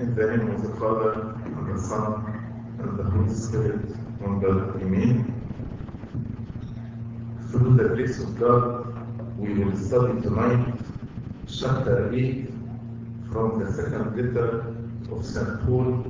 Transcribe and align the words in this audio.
In 0.00 0.14
the 0.14 0.36
name 0.36 0.48
of 0.54 0.62
the 0.62 0.68
Father, 0.78 1.34
and 1.44 1.76
the 1.76 1.82
Son, 1.82 2.22
and 2.78 2.96
the 2.96 3.02
Holy 3.02 3.34
Spirit, 3.34 3.96
one 4.20 4.38
God, 4.38 4.80
Amen. 4.80 5.34
Through 7.50 7.74
the 7.78 7.88
grace 7.96 8.20
of 8.22 8.38
God, 8.38 8.94
we 9.36 9.54
will 9.54 9.76
study 9.76 10.20
tonight 10.20 10.72
chapter 11.48 12.14
8 12.14 12.48
from 13.32 13.58
the 13.58 13.72
second 13.72 14.14
letter 14.16 14.76
of 15.10 15.24
St. 15.26 15.66
Paul 15.66 16.04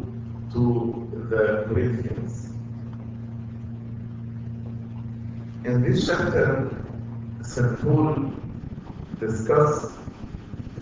to 0.53 1.09
the 1.31 1.65
Corinthians. 1.69 2.51
In 5.65 5.81
this 5.81 6.07
chapter, 6.07 6.85
St. 7.43 7.81
Paul 7.81 8.35
discussed 9.19 9.93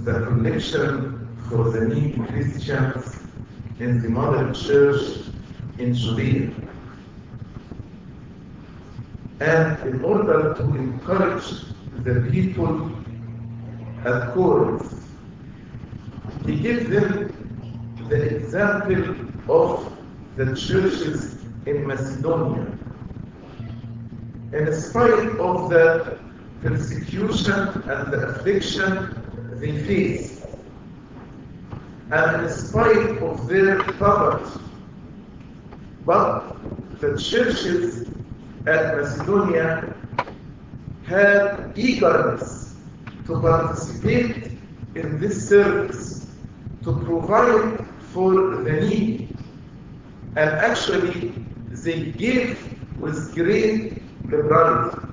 the 0.01 0.13
collection 0.27 1.26
for 1.49 1.71
the 1.71 1.81
new 1.83 2.27
Christians 2.27 3.17
in 3.79 4.03
the 4.03 4.09
Mother 4.09 4.53
Church 4.53 5.21
in 5.79 5.95
Judea. 5.95 6.51
And 9.41 9.89
in 9.89 10.05
order 10.05 10.55
to 10.55 10.63
encourage 10.63 11.49
the 12.03 12.29
people 12.31 12.91
at 14.05 14.35
Corinth, 14.35 15.07
he 16.47 16.59
gave 16.59 16.91
them 16.91 17.33
the 18.09 18.37
example 18.37 19.15
of 19.49 19.93
the 20.37 20.47
churches 20.57 21.37
in 21.67 21.87
Macedonia. 21.87 22.67
In 24.53 24.73
spite 24.73 25.39
of 25.39 25.71
the 25.71 26.19
persecution 26.63 27.53
and 27.53 28.13
the 28.13 28.29
affliction 28.29 29.23
they 29.61 29.77
faced, 29.85 30.36
and 32.11 32.45
in 32.45 32.51
spite 32.51 33.19
of 33.21 33.49
their 33.49 33.83
poverty, 33.95 34.61
but 36.05 36.57
the 37.01 37.19
churches 37.19 38.09
at 38.67 38.97
Macedonia 38.97 39.95
had 41.05 41.73
eagerness 41.77 42.77
to 43.27 43.41
participate 43.41 44.53
in 44.95 45.19
this 45.19 45.49
service, 45.49 46.27
to 46.85 46.93
provide 47.05 47.85
for 48.13 48.33
the 48.33 48.73
needy, 48.73 49.29
and 50.37 50.51
actually 50.51 51.35
they 51.71 52.13
gave 52.13 52.57
with 53.01 53.35
great 53.35 54.03
liberality. 54.25 55.07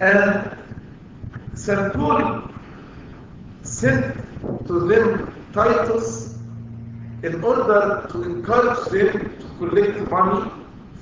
And 0.00 0.56
St. 1.54 1.92
Paul 1.94 2.53
sent 3.84 4.66
to 4.66 4.80
them 4.88 5.08
Titus 5.52 6.38
in 7.22 7.44
order 7.44 8.06
to 8.10 8.22
encourage 8.22 8.84
them 8.94 9.12
to 9.40 9.46
collect 9.58 10.10
money 10.10 10.50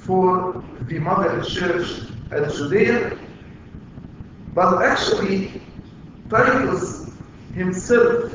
for 0.04 0.64
the 0.88 0.98
mother 0.98 1.42
church 1.44 1.88
at 2.32 2.52
Judea. 2.52 3.16
But 4.54 4.82
actually, 4.82 5.62
Titus 6.28 7.10
himself 7.54 8.32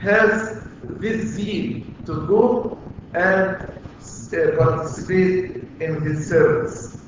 has 0.00 0.62
this 0.84 1.24
zeal 1.34 1.82
to 2.06 2.14
go 2.28 2.78
and 3.14 3.56
uh, 3.56 4.56
participate 4.56 5.64
in 5.80 6.00
his 6.02 6.28
service. 6.28 6.98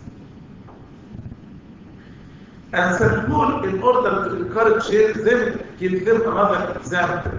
And 2.72 2.98
St. 2.98 3.27
Paul, 3.28 3.64
in 3.69 3.83
order 3.83 4.28
to 4.28 4.37
encourage 4.47 4.89
them, 5.25 5.66
give 5.79 6.05
them 6.05 6.23
another 6.23 6.79
example, 6.79 7.39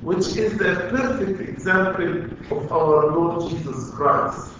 which 0.00 0.36
is 0.36 0.56
the 0.58 0.88
perfect 0.90 1.40
example 1.40 2.24
of 2.56 2.72
our 2.72 3.06
Lord 3.12 3.50
Jesus 3.50 3.90
Christ. 3.90 4.50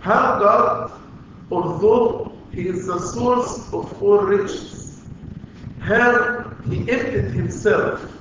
How 0.00 0.38
God, 0.38 0.92
although 1.50 2.32
He 2.52 2.68
is 2.68 2.86
the 2.86 2.98
source 3.00 3.58
of 3.72 4.02
all 4.02 4.18
riches, 4.20 5.02
how 5.80 6.52
He 6.68 6.78
emptied 6.90 7.32
Himself 7.32 8.12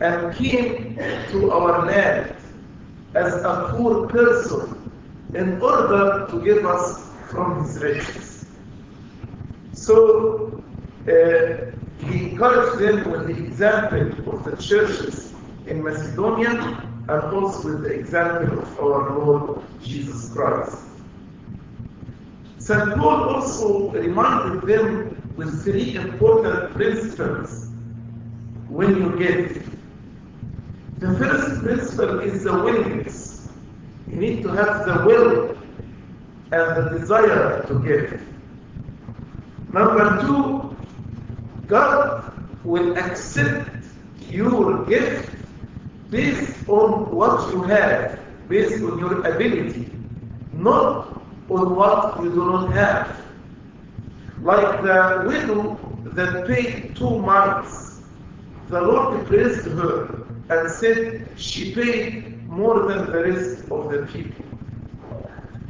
and 0.00 0.34
came 0.34 0.96
to 1.30 1.50
our 1.50 1.86
land 1.86 2.36
as 3.14 3.34
a 3.34 3.74
poor 3.76 4.08
person 4.08 4.92
in 5.34 5.60
order 5.60 6.26
to 6.30 6.44
give 6.44 6.64
us 6.64 7.08
from 7.30 7.64
His 7.64 7.78
riches. 7.78 8.46
So 9.72 10.62
uh, 11.08 11.79
he 12.08 12.30
encouraged 12.30 12.78
them 12.78 13.10
with 13.10 13.26
the 13.26 13.44
example 13.44 14.34
of 14.34 14.44
the 14.44 14.56
churches 14.56 15.32
in 15.66 15.82
Macedonia 15.82 16.86
and 17.08 17.22
also 17.34 17.68
with 17.68 17.82
the 17.82 17.92
example 17.92 18.58
of 18.58 18.78
our 18.80 19.18
Lord 19.18 19.62
Jesus 19.82 20.32
Christ. 20.32 20.78
St. 22.58 22.94
Paul 22.96 23.34
also 23.34 23.90
reminded 23.90 24.62
them 24.68 25.32
with 25.36 25.64
three 25.64 25.96
important 25.96 26.72
principles 26.74 27.68
when 28.68 28.96
you 28.96 29.18
give. 29.18 29.66
The 30.98 31.14
first 31.18 31.62
principle 31.62 32.20
is 32.20 32.44
the 32.44 32.52
willingness. 32.52 33.48
You 34.06 34.16
need 34.16 34.42
to 34.42 34.50
have 34.50 34.84
the 34.84 35.04
will 35.06 35.50
and 36.52 36.76
the 36.76 36.98
desire 36.98 37.64
to 37.66 37.78
give. 37.80 38.20
Number 39.72 40.20
two, 40.20 40.69
God 41.70 42.32
will 42.64 42.98
accept 42.98 43.70
your 44.28 44.84
gift 44.86 45.30
based 46.10 46.68
on 46.68 47.14
what 47.14 47.52
you 47.52 47.62
have, 47.62 48.18
based 48.48 48.82
on 48.82 48.98
your 48.98 49.24
ability, 49.24 49.88
not 50.52 51.22
on 51.48 51.76
what 51.76 52.20
you 52.24 52.30
do 52.30 52.44
not 52.44 52.72
have. 52.72 53.20
Like 54.42 54.82
the 54.82 55.24
widow 55.28 55.78
that 56.16 56.48
paid 56.48 56.96
two 56.96 57.18
months, 57.20 58.00
the 58.68 58.80
Lord 58.80 59.24
praised 59.28 59.64
her 59.66 60.26
and 60.48 60.68
said 60.68 61.28
she 61.36 61.72
paid 61.72 62.48
more 62.48 62.88
than 62.88 63.06
the 63.12 63.22
rest 63.22 63.70
of 63.70 63.92
the 63.92 64.08
people. 64.12 64.44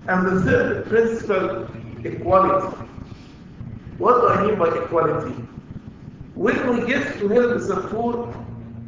And 0.09 0.27
the 0.27 0.41
third 0.45 0.87
principle, 0.87 1.69
equality. 2.05 2.77
What 3.99 4.23
do 4.23 4.29
I 4.29 4.47
mean 4.47 4.59
by 4.59 4.69
equality? 4.69 5.35
When 6.41 6.57
we 6.73 6.87
give 6.87 7.19
to 7.19 7.29
help 7.29 7.61
the 7.61 7.87
poor, 7.91 8.35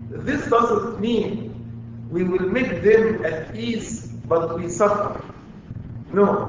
this 0.08 0.48
doesn't 0.48 0.98
mean 1.02 1.52
we 2.10 2.24
will 2.24 2.48
make 2.48 2.82
them 2.82 3.22
at 3.26 3.54
ease, 3.54 4.06
but 4.26 4.58
we 4.58 4.70
suffer. 4.70 5.22
No. 6.14 6.48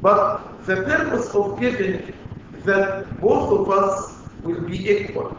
But 0.00 0.64
the 0.66 0.84
purpose 0.84 1.34
of 1.34 1.58
giving 1.58 2.14
that 2.64 3.20
both 3.20 3.58
of 3.58 3.70
us 3.72 4.20
will 4.44 4.60
be 4.60 4.88
equal. 4.88 5.36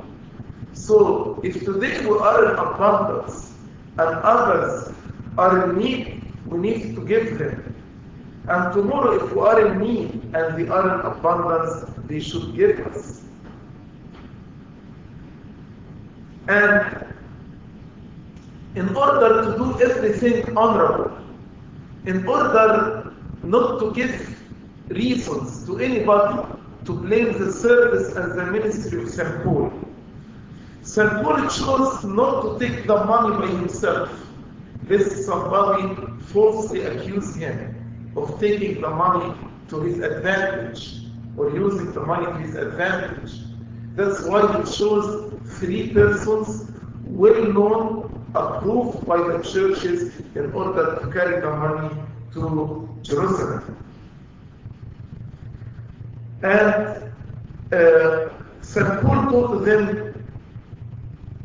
So 0.73 1.39
if 1.41 1.63
today 1.63 2.05
we 2.05 2.17
are 2.17 2.51
in 2.51 2.59
abundance 2.59 3.53
and 3.97 4.09
others 4.33 4.93
are 5.37 5.71
in 5.71 5.77
need, 5.79 6.21
we 6.47 6.59
need 6.59 6.95
to 6.95 7.05
give 7.05 7.37
them. 7.39 7.73
And 8.49 8.73
tomorrow, 8.73 9.25
if 9.25 9.31
we 9.33 9.39
are 9.39 9.67
in 9.67 9.79
need 9.79 10.35
and 10.35 10.57
they 10.57 10.67
are 10.67 10.99
in 10.99 11.05
abundance, 11.05 11.89
they 12.07 12.19
should 12.19 12.53
give 12.57 12.85
us. 12.87 13.20
And 16.47 17.05
in 18.75 18.95
order 18.95 19.43
to 19.43 19.57
do 19.57 19.81
everything 19.81 20.57
honorable, 20.57 21.17
in 22.05 22.25
order 22.27 23.13
not 23.43 23.79
to 23.79 23.91
give 23.93 24.37
reasons 24.89 25.65
to 25.65 25.79
anybody 25.79 26.47
to 26.85 26.93
blame 26.93 27.37
the 27.37 27.51
service 27.51 28.15
and 28.15 28.37
the 28.37 28.45
ministry 28.45 29.03
of 29.03 29.09
St. 29.09 29.43
Paul, 29.43 29.71
St. 30.81 31.23
Paul 31.23 31.47
chose 31.47 32.03
not 32.03 32.41
to 32.41 32.59
take 32.59 32.87
the 32.87 33.05
money 33.05 33.37
by 33.37 33.47
himself, 33.55 34.09
lest 34.87 35.25
somebody 35.25 35.95
falsely 36.23 36.81
accuse 36.81 37.35
him 37.35 38.13
of 38.17 38.39
taking 38.39 38.81
the 38.81 38.89
money 38.89 39.33
to 39.69 39.81
his 39.81 39.99
advantage 39.99 41.05
or 41.37 41.51
using 41.51 41.91
the 41.91 42.01
money 42.01 42.25
to 42.25 42.33
his 42.39 42.55
advantage. 42.55 43.40
That's 43.95 44.23
why 44.23 44.41
he 44.57 44.71
chose 44.75 45.33
three 45.59 45.89
persons 45.93 46.71
well 47.05 47.43
known, 47.51 48.25
approved 48.33 49.05
by 49.05 49.17
the 49.17 49.43
churches 49.43 50.13
in 50.35 50.51
order 50.53 50.97
to 51.01 51.11
carry 51.11 51.41
the 51.41 51.49
money 51.49 51.95
to 52.33 52.89
Jerusalem. 53.01 53.77
And 56.41 57.11
uh, 57.73 58.29
St. 58.61 59.01
Paul 59.01 59.29
told 59.29 59.65
them, 59.65 60.07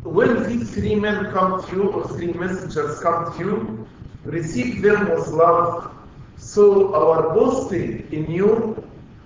when 0.05 0.49
these 0.49 0.71
three 0.71 0.95
men 0.95 1.33
come 1.33 1.63
to 1.65 1.77
you, 1.77 1.83
or 1.91 2.09
three 2.09 2.33
messengers 2.33 3.01
come 3.01 3.37
to 3.37 3.39
you, 3.39 3.89
receive 4.25 4.83
them 4.83 5.11
with 5.11 5.27
love 5.29 5.93
so 6.37 6.95
our 6.95 7.35
boasting 7.35 8.07
in 8.13 8.31
you, 8.31 8.83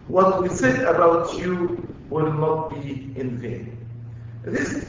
what 0.08 0.42
we 0.42 0.48
said 0.48 0.82
about 0.84 1.36
you, 1.38 1.89
will 2.10 2.32
not 2.32 2.70
be 2.70 3.12
in 3.16 3.38
vain. 3.38 3.76
This 4.44 4.86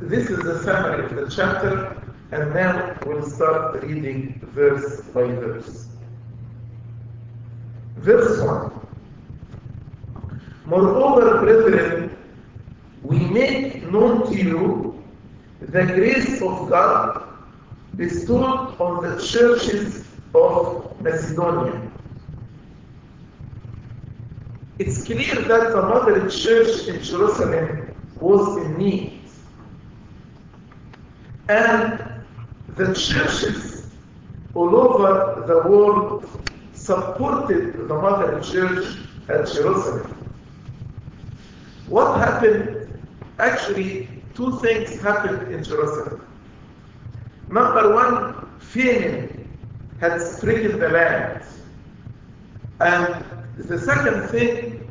this 0.00 0.30
is 0.30 0.38
the 0.42 0.62
summary 0.62 1.04
of 1.04 1.14
the 1.14 1.28
chapter, 1.34 2.02
and 2.32 2.54
now 2.54 2.96
we'll 3.04 3.28
start 3.28 3.82
reading 3.82 4.40
verse 4.54 5.00
by 5.12 5.24
verse. 5.24 5.88
Verse 7.96 8.40
1 8.40 8.80
Moreover, 10.64 11.40
brethren, 11.40 12.16
we 13.02 13.18
make 13.18 13.90
known 13.90 14.26
to 14.30 14.36
you 14.36 15.04
the 15.60 15.84
grace 15.84 16.40
of 16.40 16.70
God 16.70 17.26
bestowed 17.96 18.80
on 18.80 19.02
the 19.02 19.22
churches 19.22 20.06
of 20.34 20.98
Macedonia. 21.02 21.89
It's 24.80 25.04
clear 25.04 25.34
that 25.34 25.72
the 25.72 25.82
mother 25.82 26.26
church 26.30 26.88
in 26.88 27.02
Jerusalem 27.02 27.94
was 28.18 28.64
in 28.64 28.78
need. 28.78 29.20
And 31.50 32.02
the 32.76 32.94
churches 32.94 33.90
all 34.54 34.74
over 34.74 35.44
the 35.46 35.68
world 35.68 36.26
supported 36.72 37.88
the 37.88 37.94
mother 37.94 38.40
church 38.40 38.96
at 39.28 39.52
Jerusalem. 39.52 40.32
What 41.86 42.16
happened? 42.16 42.98
Actually, 43.38 44.08
two 44.34 44.58
things 44.60 44.98
happened 45.02 45.52
in 45.52 45.62
Jerusalem. 45.62 46.26
Number 47.50 47.92
one, 47.92 48.48
famine 48.60 49.46
had 50.00 50.22
stricken 50.22 50.80
the 50.80 50.88
land. 50.88 51.44
And 52.80 53.39
the 53.68 53.78
second 53.78 54.28
thing, 54.28 54.86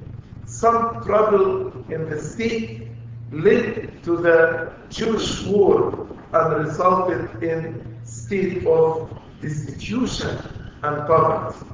some 0.45 1.03
trouble 1.03 1.71
in 1.89 2.09
the 2.09 2.21
state 2.21 2.87
led 3.31 4.03
to 4.03 4.17
the 4.17 4.73
Jewish 4.89 5.45
war 5.45 6.07
and 6.33 6.65
resulted 6.65 7.43
in 7.43 7.97
state 8.03 8.65
of 8.65 9.09
destitution 9.41 10.37
and 10.83 11.07
poverty. 11.07 11.65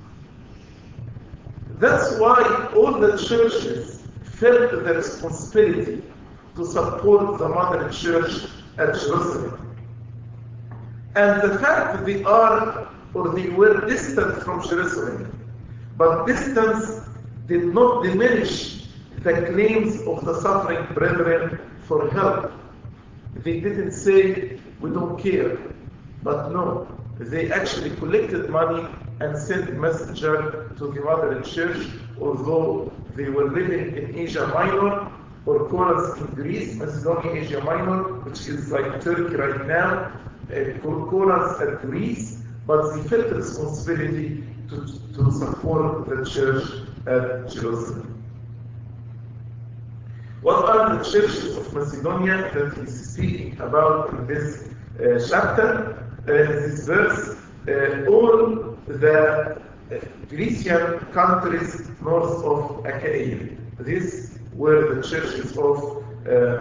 That's 1.80 2.18
why 2.19 2.71
all 2.75 2.94
the 3.00 3.18
churches 3.18 4.03
felt 4.24 4.71
the 4.71 4.94
responsibility 4.94 6.03
to 6.56 6.65
support 6.65 7.38
the 7.39 7.50
mother 7.50 7.89
church 7.89 8.47
at 8.77 8.94
Jerusalem. 8.94 9.75
And 11.15 11.42
the 11.42 11.59
fact 11.59 12.06
they 12.06 12.24
are 12.24 12.89
or 13.13 13.30
they 13.30 13.50
were 13.50 13.86
distant 13.88 14.44
from 14.44 14.62
Jerusalem, 14.68 15.35
but 15.97 16.25
distance 16.25 17.01
did 17.47 17.65
not 17.74 18.03
diminish 18.03 18.88
the 19.24 19.33
claims 19.51 20.01
of 20.01 20.24
the 20.25 20.39
suffering 20.42 20.86
brethren 20.94 21.59
for 21.88 22.09
help. 22.12 22.51
They 23.38 23.59
didn't 23.59 23.92
say, 23.92 24.59
we 24.81 24.89
don't 24.92 25.19
care. 25.19 25.57
But 26.24 26.51
no, 26.51 26.88
they 27.19 27.51
actually 27.51 27.95
collected 27.97 28.50
money 28.50 28.88
and 29.19 29.38
sent 29.38 29.74
messenger 29.80 30.74
to 30.77 30.88
the 30.88 31.01
mother 31.01 31.42
church, 31.42 31.88
although 32.19 32.92
they 33.15 33.30
were 33.30 33.50
living 33.50 33.95
in 33.95 34.15
Asia 34.15 34.47
Minor 34.47 35.12
or 35.45 35.69
Coras 35.69 36.18
in 36.19 36.27
Greece, 36.36 36.75
Macedonia, 36.75 37.42
Asia 37.42 37.62
Minor, 37.63 38.19
which 38.25 38.47
is 38.47 38.71
like 38.71 39.01
Turkey 39.01 39.36
right 39.36 39.65
now, 39.68 40.12
uh, 40.51 40.80
Coras 40.81 41.62
at 41.62 41.81
Greece, 41.81 42.42
but 42.68 42.95
they 42.95 43.01
felt 43.07 43.30
the 43.30 43.36
responsibility 43.36 44.44
to, 44.69 45.00
to 45.16 45.32
support 45.32 46.08
the 46.10 46.26
church 46.30 46.64
at 47.08 47.50
Jerusalem. 47.54 48.24
What 50.42 50.66
are 50.66 50.98
the 50.98 51.04
churches 51.10 51.58
of 51.58 51.74
Macedonia 51.74 52.52
that 52.54 52.78
he's 52.78 53.12
speaking 53.12 53.60
about 53.62 54.10
in 54.12 54.28
this 54.28 54.70
uh, 55.00 55.26
chapter? 55.30 56.02
Uh, 56.24 56.28
this 56.28 56.86
verse, 56.86 57.38
uh, 57.68 58.12
all 58.12 58.78
the 58.88 59.62
Grecian 60.28 61.00
countries 61.14 61.90
north 62.02 62.44
of 62.44 62.86
Achaia. 62.86 63.50
These 63.80 64.40
were 64.54 64.96
the 64.96 65.08
churches 65.08 65.56
of 65.58 66.04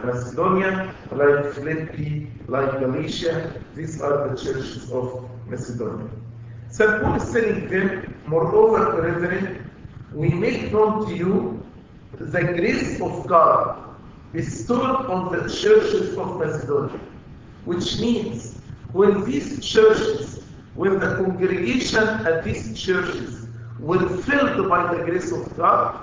Macedonia, 0.05 0.95
like 1.11 1.53
Philippi, 1.55 2.31
like 2.47 2.79
Galatia. 2.79 3.63
These 3.75 4.01
are 4.03 4.29
the 4.29 4.37
churches 4.37 4.91
of 4.93 5.29
Macedonia. 5.49 6.11
Is 6.75 6.79
telling 7.33 7.69
them, 7.69 8.17
moreover, 8.27 9.01
brethren, 9.01 9.71
we 10.13 10.31
make 10.31 10.73
known 10.73 11.07
to 11.07 11.15
you 11.15 11.65
the 12.19 12.41
grace 12.41 13.01
of 13.01 13.29
God 13.29 13.95
bestowed 14.33 15.07
on 15.07 15.31
the 15.31 15.49
churches 15.49 16.19
of 16.19 16.37
Macedonia, 16.37 16.99
which 17.65 18.01
means 18.01 18.57
when 18.93 19.25
these 19.25 19.65
churches, 19.65 20.43
when 20.75 20.99
the 20.99 21.15
congregation 21.15 22.03
at 22.03 22.43
these 22.43 22.77
churches 22.77 23.47
were 23.79 24.09
filled 24.23 24.69
by 24.69 24.97
the 24.97 25.05
grace 25.05 25.31
of 25.31 25.57
God, 25.57 26.01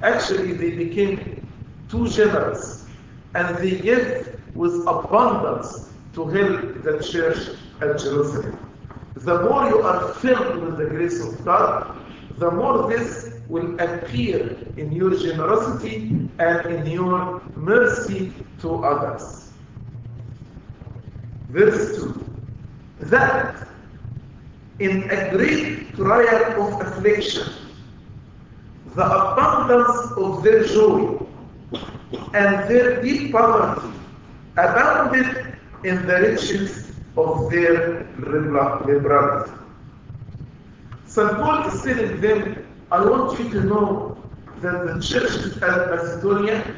actually 0.00 0.54
they 0.54 0.70
became 0.70 1.46
too 1.90 2.08
generous 2.08 2.86
and 3.34 3.58
they 3.58 3.76
gave 3.76 4.40
with 4.54 4.72
abundance 4.86 5.90
to 6.14 6.24
help 6.28 6.82
the 6.82 6.98
church 7.06 7.58
at 7.82 7.98
Jerusalem. 7.98 8.67
The 9.24 9.42
more 9.42 9.68
you 9.68 9.80
are 9.80 10.14
filled 10.14 10.58
with 10.62 10.78
the 10.78 10.86
grace 10.86 11.20
of 11.20 11.44
God, 11.44 11.98
the 12.38 12.52
more 12.52 12.88
this 12.88 13.34
will 13.48 13.78
appear 13.80 14.56
in 14.76 14.92
your 14.92 15.16
generosity 15.18 16.28
and 16.38 16.66
in 16.66 16.86
your 16.86 17.42
mercy 17.56 18.32
to 18.60 18.84
others. 18.84 19.50
Verse 21.48 21.96
2 21.96 22.24
That 23.10 23.66
in 24.78 25.10
a 25.10 25.30
great 25.30 25.96
trial 25.96 26.62
of 26.62 26.80
affliction, 26.86 27.52
the 28.94 29.04
abundance 29.04 30.12
of 30.16 30.44
their 30.44 30.62
joy 30.62 31.18
and 32.34 32.70
their 32.70 33.02
deep 33.02 33.32
poverty 33.32 33.88
abounded 34.56 35.56
in 35.82 36.06
the 36.06 36.20
riches 36.20 36.87
of 37.18 37.50
their 37.50 38.06
liberality. 38.18 39.52
St. 41.06 41.30
Paul 41.36 41.66
is 41.68 41.82
telling 41.82 42.20
them, 42.20 42.66
I 42.92 43.04
want 43.04 43.38
you 43.38 43.50
to 43.50 43.60
know 43.64 44.16
that 44.60 44.86
the 44.86 45.00
churches 45.00 45.56
at 45.62 45.90
Macedonia 45.90 46.74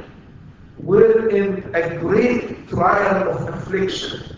were 0.78 1.28
in 1.28 1.75
a 1.75 1.98
great 1.98 2.69
trial 2.69 3.31
of 3.31 3.54
affliction. 3.54 4.37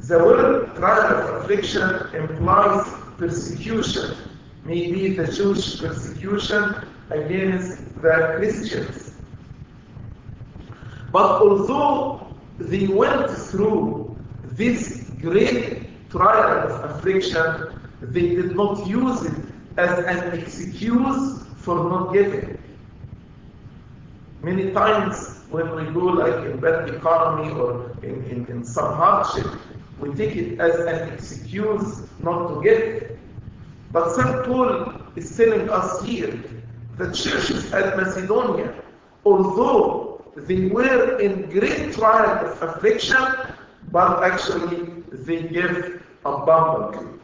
The 0.00 0.18
word 0.18 0.74
trial 0.76 1.16
of 1.16 1.42
affliction 1.42 1.88
implies 2.14 2.86
persecution, 3.18 4.16
maybe 4.64 5.14
the 5.14 5.30
Jewish 5.30 5.80
persecution 5.80 6.74
against 7.10 7.78
the 8.02 8.34
Christians. 8.36 9.14
But 11.12 11.42
although 11.42 12.34
they 12.58 12.86
went 12.86 13.30
through 13.30 14.11
this 14.56 15.10
great 15.20 16.10
trial 16.10 16.68
of 16.68 16.90
affliction, 16.90 17.78
they 18.00 18.28
did 18.34 18.54
not 18.54 18.86
use 18.86 19.22
it 19.24 19.44
as 19.78 19.98
an 20.04 20.38
excuse 20.38 21.42
for 21.56 21.76
not 21.88 22.12
giving. 22.12 22.58
Many 24.42 24.72
times 24.72 25.40
when 25.50 25.74
we 25.74 25.84
go 25.92 26.06
like 26.06 26.44
in 26.50 26.58
bad 26.60 26.90
economy 26.90 27.52
or 27.52 27.96
in, 28.02 28.24
in, 28.24 28.46
in 28.46 28.64
some 28.64 28.94
hardship, 28.94 29.46
we 30.00 30.12
take 30.14 30.36
it 30.36 30.60
as 30.60 30.74
an 30.80 31.12
excuse 31.12 32.02
not 32.22 32.48
to 32.48 32.62
give. 32.62 33.18
But 33.90 34.14
St. 34.14 34.44
Paul 34.44 34.94
is 35.16 35.34
telling 35.36 35.70
us 35.70 36.02
here, 36.02 36.42
the 36.98 37.12
churches 37.12 37.72
at 37.72 37.96
Macedonia, 37.96 38.74
although 39.24 40.24
they 40.36 40.66
were 40.66 41.20
in 41.20 41.48
great 41.50 41.92
trial 41.94 42.46
of 42.46 42.62
affliction, 42.62 43.24
but 43.92 44.24
actually 44.24 45.02
they 45.12 45.42
give 45.42 46.02
abundantly. 46.24 47.20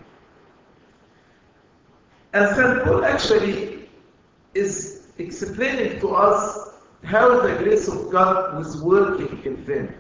And 2.35 2.55
St. 2.55 2.85
Paul 2.85 3.05
actually 3.05 3.89
is 4.55 5.09
explaining 5.19 5.99
to 6.01 6.15
us 6.15 6.69
how 7.05 7.41
the 7.41 7.55
grace 7.57 7.89
of 7.89 8.11
God 8.11 8.59
was 8.59 8.83
working 8.83 9.41
in 9.45 9.65
them. 9.65 9.95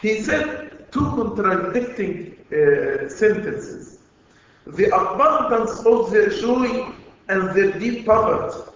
He 0.00 0.20
said 0.22 0.90
two 0.92 1.04
contradicting 1.16 2.36
uh, 2.52 3.08
sentences 3.08 3.98
the 4.66 4.86
abundance 4.94 5.84
of 5.84 6.10
their 6.10 6.28
joy 6.28 6.92
and 7.28 7.50
their 7.56 7.72
deep 7.78 8.06
poverty. 8.06 8.70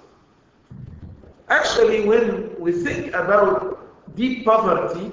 Actually, 1.48 2.04
when 2.04 2.58
we 2.58 2.72
think 2.72 3.08
about 3.08 4.16
deep 4.16 4.44
poverty, 4.44 5.12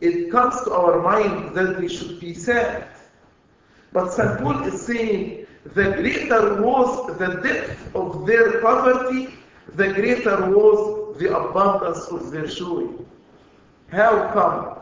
it 0.00 0.30
comes 0.30 0.60
to 0.62 0.72
our 0.72 1.02
mind 1.02 1.54
that 1.54 1.78
we 1.78 1.88
should 1.88 2.18
be 2.20 2.34
sad. 2.34 2.86
But 3.92 4.12
St. 4.12 4.38
Paul 4.38 4.62
is 4.64 4.80
saying 4.80 5.46
the 5.64 5.90
greater 5.92 6.62
was 6.62 7.18
the 7.18 7.40
depth 7.42 7.94
of 7.94 8.26
their 8.26 8.60
poverty, 8.60 9.34
the 9.74 9.92
greater 9.92 10.48
was 10.50 11.18
the 11.18 11.36
abundance 11.36 12.06
of 12.06 12.30
their 12.30 12.46
joy. 12.46 12.88
How 13.90 14.32
come? 14.32 14.78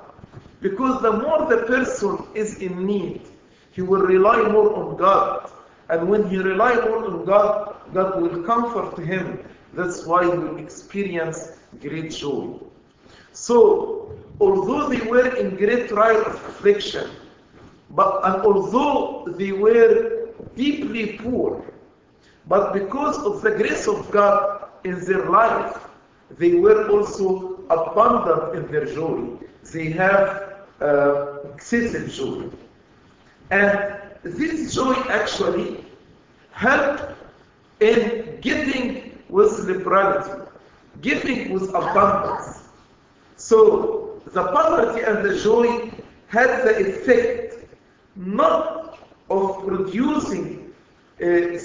Because 0.61 1.03
the 1.03 1.13
more 1.13 1.47
the 1.49 1.65
person 1.65 2.27
is 2.35 2.59
in 2.59 2.87
need, 2.87 3.23
he 3.73 3.83
will 3.83 4.03
rely 4.03 4.43
more 4.49 4.75
on 4.75 4.97
God. 4.97 5.51
And 5.89 6.09
when 6.09 6.29
he 6.29 6.37
rely 6.37 6.75
more 6.75 7.07
on 7.07 7.25
God, 7.25 7.77
God 7.95 8.21
will 8.21 8.43
comfort 8.45 8.99
him. 9.03 9.45
That's 9.73 10.05
why 10.05 10.25
he 10.25 10.31
will 10.31 10.59
experience 10.59 11.53
great 11.81 12.11
joy. 12.13 12.59
So, 13.39 14.13
although 14.41 14.89
they 14.89 15.01
were 15.09 15.37
in 15.37 15.55
great 15.55 15.89
trial 15.89 16.21
of 16.23 16.35
affliction, 16.35 17.09
but 17.91 18.21
and 18.25 18.43
although 18.43 19.33
they 19.39 19.53
were 19.53 20.31
deeply 20.57 21.19
poor, 21.19 21.65
but 22.49 22.73
because 22.73 23.17
of 23.19 23.41
the 23.41 23.53
grace 23.53 23.87
of 23.87 24.11
God 24.11 24.69
in 24.83 24.99
their 25.05 25.31
life, 25.31 25.79
they 26.37 26.55
were 26.55 26.91
also 26.91 27.61
abundant 27.71 28.57
in 28.57 28.73
their 28.73 28.87
joy. 28.87 29.39
They 29.73 29.91
have 29.93 30.67
uh, 30.81 31.39
excessive 31.55 32.11
joy. 32.11 32.51
And 33.51 33.95
this 34.25 34.75
joy 34.75 34.95
actually 35.09 35.85
helped 36.51 37.05
in 37.79 38.41
giving 38.41 39.17
with 39.29 39.61
liberality, 39.61 40.51
giving 41.01 41.53
with 41.53 41.69
abundance. 41.69 42.68
So 43.49 44.21
the 44.27 44.43
poverty 44.43 45.01
and 45.01 45.25
the 45.25 45.35
joy 45.39 45.91
had 46.27 46.51
the 46.67 46.75
effect 46.87 47.65
not 48.15 48.99
of 49.31 49.65
producing 49.67 50.75
uh, 51.23 51.57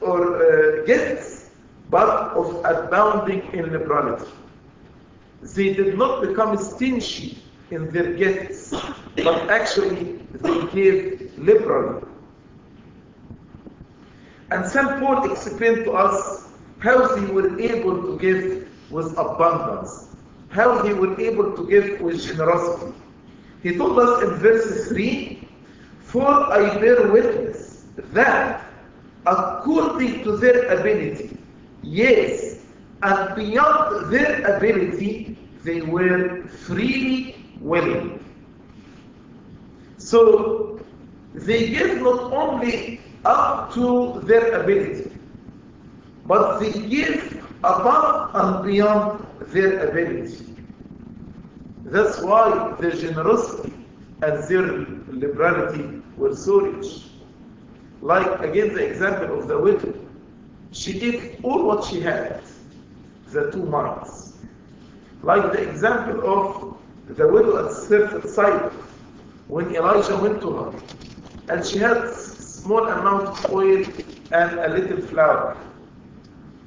or 0.00 0.20
uh, 0.22 0.84
gifts, 0.86 1.50
but 1.90 2.08
of 2.40 2.64
abounding 2.64 3.42
in 3.52 3.72
liberality. 3.72 4.30
They 5.42 5.74
did 5.74 5.98
not 5.98 6.22
become 6.22 6.56
stingy 6.56 7.42
in 7.72 7.90
their 7.90 8.14
gifts, 8.14 8.70
but 9.16 9.50
actually 9.50 10.20
they 10.44 10.66
gave 10.68 11.32
liberally. 11.36 12.04
And 14.52 14.64
St. 14.64 15.00
Paul 15.00 15.28
explained 15.32 15.86
to 15.86 15.92
us 15.92 16.46
how 16.78 17.16
they 17.16 17.26
were 17.32 17.58
able 17.58 18.00
to 18.00 18.16
give 18.20 18.68
with 18.92 19.10
abundance, 19.18 20.09
how 20.50 20.82
they 20.82 20.92
were 20.92 21.18
able 21.20 21.56
to 21.56 21.68
give 21.68 22.00
with 22.00 22.22
generosity. 22.22 22.92
He 23.62 23.76
told 23.76 23.98
us 23.98 24.22
in 24.22 24.30
verse 24.36 24.88
3 24.88 25.48
For 26.00 26.26
I 26.26 26.78
bear 26.78 27.10
witness 27.12 27.84
that 28.12 28.64
according 29.26 30.24
to 30.24 30.36
their 30.36 30.66
ability, 30.78 31.38
yes, 31.82 32.58
and 33.02 33.36
beyond 33.36 34.12
their 34.12 34.56
ability, 34.56 35.38
they 35.62 35.82
were 35.82 36.42
freely 36.48 37.36
willing. 37.60 38.24
So 39.98 40.80
they 41.34 41.68
gave 41.68 42.00
not 42.00 42.32
only 42.32 43.00
up 43.24 43.72
to 43.74 44.20
their 44.24 44.60
ability, 44.62 45.12
but 46.26 46.58
they 46.58 46.72
give 46.72 47.44
above 47.62 48.30
and 48.34 48.64
beyond 48.64 49.26
their 49.52 49.88
ability. 49.88 50.46
That's 51.84 52.20
why 52.20 52.74
their 52.80 52.92
generosity 52.92 53.72
and 54.22 54.42
their 54.44 54.62
liberality 55.08 56.02
were 56.16 56.34
so 56.34 56.60
rich. 56.60 57.04
Like 58.00 58.40
again 58.40 58.74
the 58.74 58.86
example 58.86 59.38
of 59.38 59.48
the 59.48 59.58
widow. 59.58 59.94
She 60.72 60.98
gave 60.98 61.44
all 61.44 61.64
what 61.66 61.84
she 61.84 62.00
had, 62.00 62.42
the 63.32 63.50
two 63.50 63.64
months. 63.64 64.34
Like 65.22 65.52
the 65.52 65.68
example 65.68 66.18
of 66.24 67.16
the 67.16 67.26
widow 67.26 67.66
at 67.66 67.72
certain 67.72 68.26
side 68.28 68.70
when 69.48 69.74
Elijah 69.74 70.16
went 70.16 70.40
to 70.42 70.52
her 70.52 70.80
and 71.48 71.66
she 71.66 71.78
had 71.78 72.14
small 72.14 72.86
amount 72.86 73.26
of 73.26 73.52
oil 73.52 73.84
and 74.30 74.58
a 74.60 74.68
little 74.68 75.00
flour. 75.08 75.56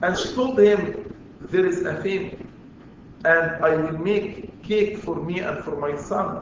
And 0.01 0.17
she 0.17 0.33
told 0.33 0.59
him, 0.59 1.15
there 1.39 1.65
is 1.65 1.81
a 1.83 1.95
famine 2.03 2.52
and 3.25 3.63
I 3.63 3.75
will 3.75 3.97
make 3.97 4.61
cake 4.63 4.97
for 4.97 5.15
me 5.15 5.39
and 5.39 5.63
for 5.63 5.75
my 5.75 5.95
son 5.95 6.41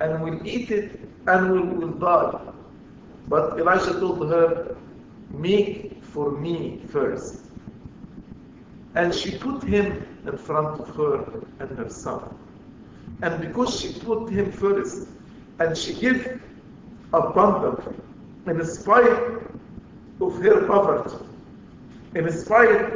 and 0.00 0.22
we'll 0.22 0.46
eat 0.46 0.70
it 0.70 1.00
and 1.26 1.52
we 1.52 1.60
will 1.60 1.92
die. 1.92 2.40
But 3.28 3.58
Elijah 3.58 3.98
told 3.98 4.30
her, 4.30 4.76
make 5.30 6.02
for 6.02 6.30
me 6.30 6.82
first. 6.88 7.44
And 8.94 9.14
she 9.14 9.36
put 9.36 9.62
him 9.62 10.06
in 10.26 10.36
front 10.38 10.80
of 10.80 10.96
her 10.96 11.42
and 11.60 11.78
her 11.78 11.88
son. 11.90 12.36
And 13.22 13.40
because 13.40 13.78
she 13.80 13.92
put 14.00 14.30
him 14.30 14.50
first, 14.50 15.08
and 15.60 15.76
she 15.76 15.92
gave 15.94 16.40
abundantly, 17.12 17.96
in 18.46 18.64
spite 18.64 19.42
of 20.20 20.42
her 20.42 20.66
poverty, 20.66 21.16
in 22.14 22.30
spite 22.32 22.92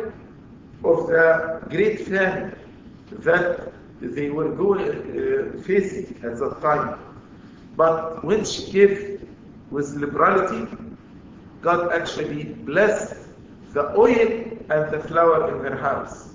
of 0.85 1.07
the 1.09 1.63
great 1.69 2.07
famine 2.07 2.57
that 3.21 3.73
they 4.01 4.31
were 4.31 4.51
going 4.51 4.81
uh, 4.91 5.63
facing 5.63 6.17
at 6.25 6.39
that 6.39 6.59
time. 6.61 6.99
But 7.77 8.25
when 8.25 8.45
she 8.45 8.71
gave 8.71 9.29
with 9.71 9.91
liberality, 9.95 10.69
God 11.63 11.93
actually 11.93 12.45
blessed 12.45 13.17
the 13.73 13.97
oil 13.97 14.29
and 14.71 14.91
the 14.93 15.01
flour 15.09 15.57
in 15.57 15.65
her 15.65 15.77
house 15.77 16.31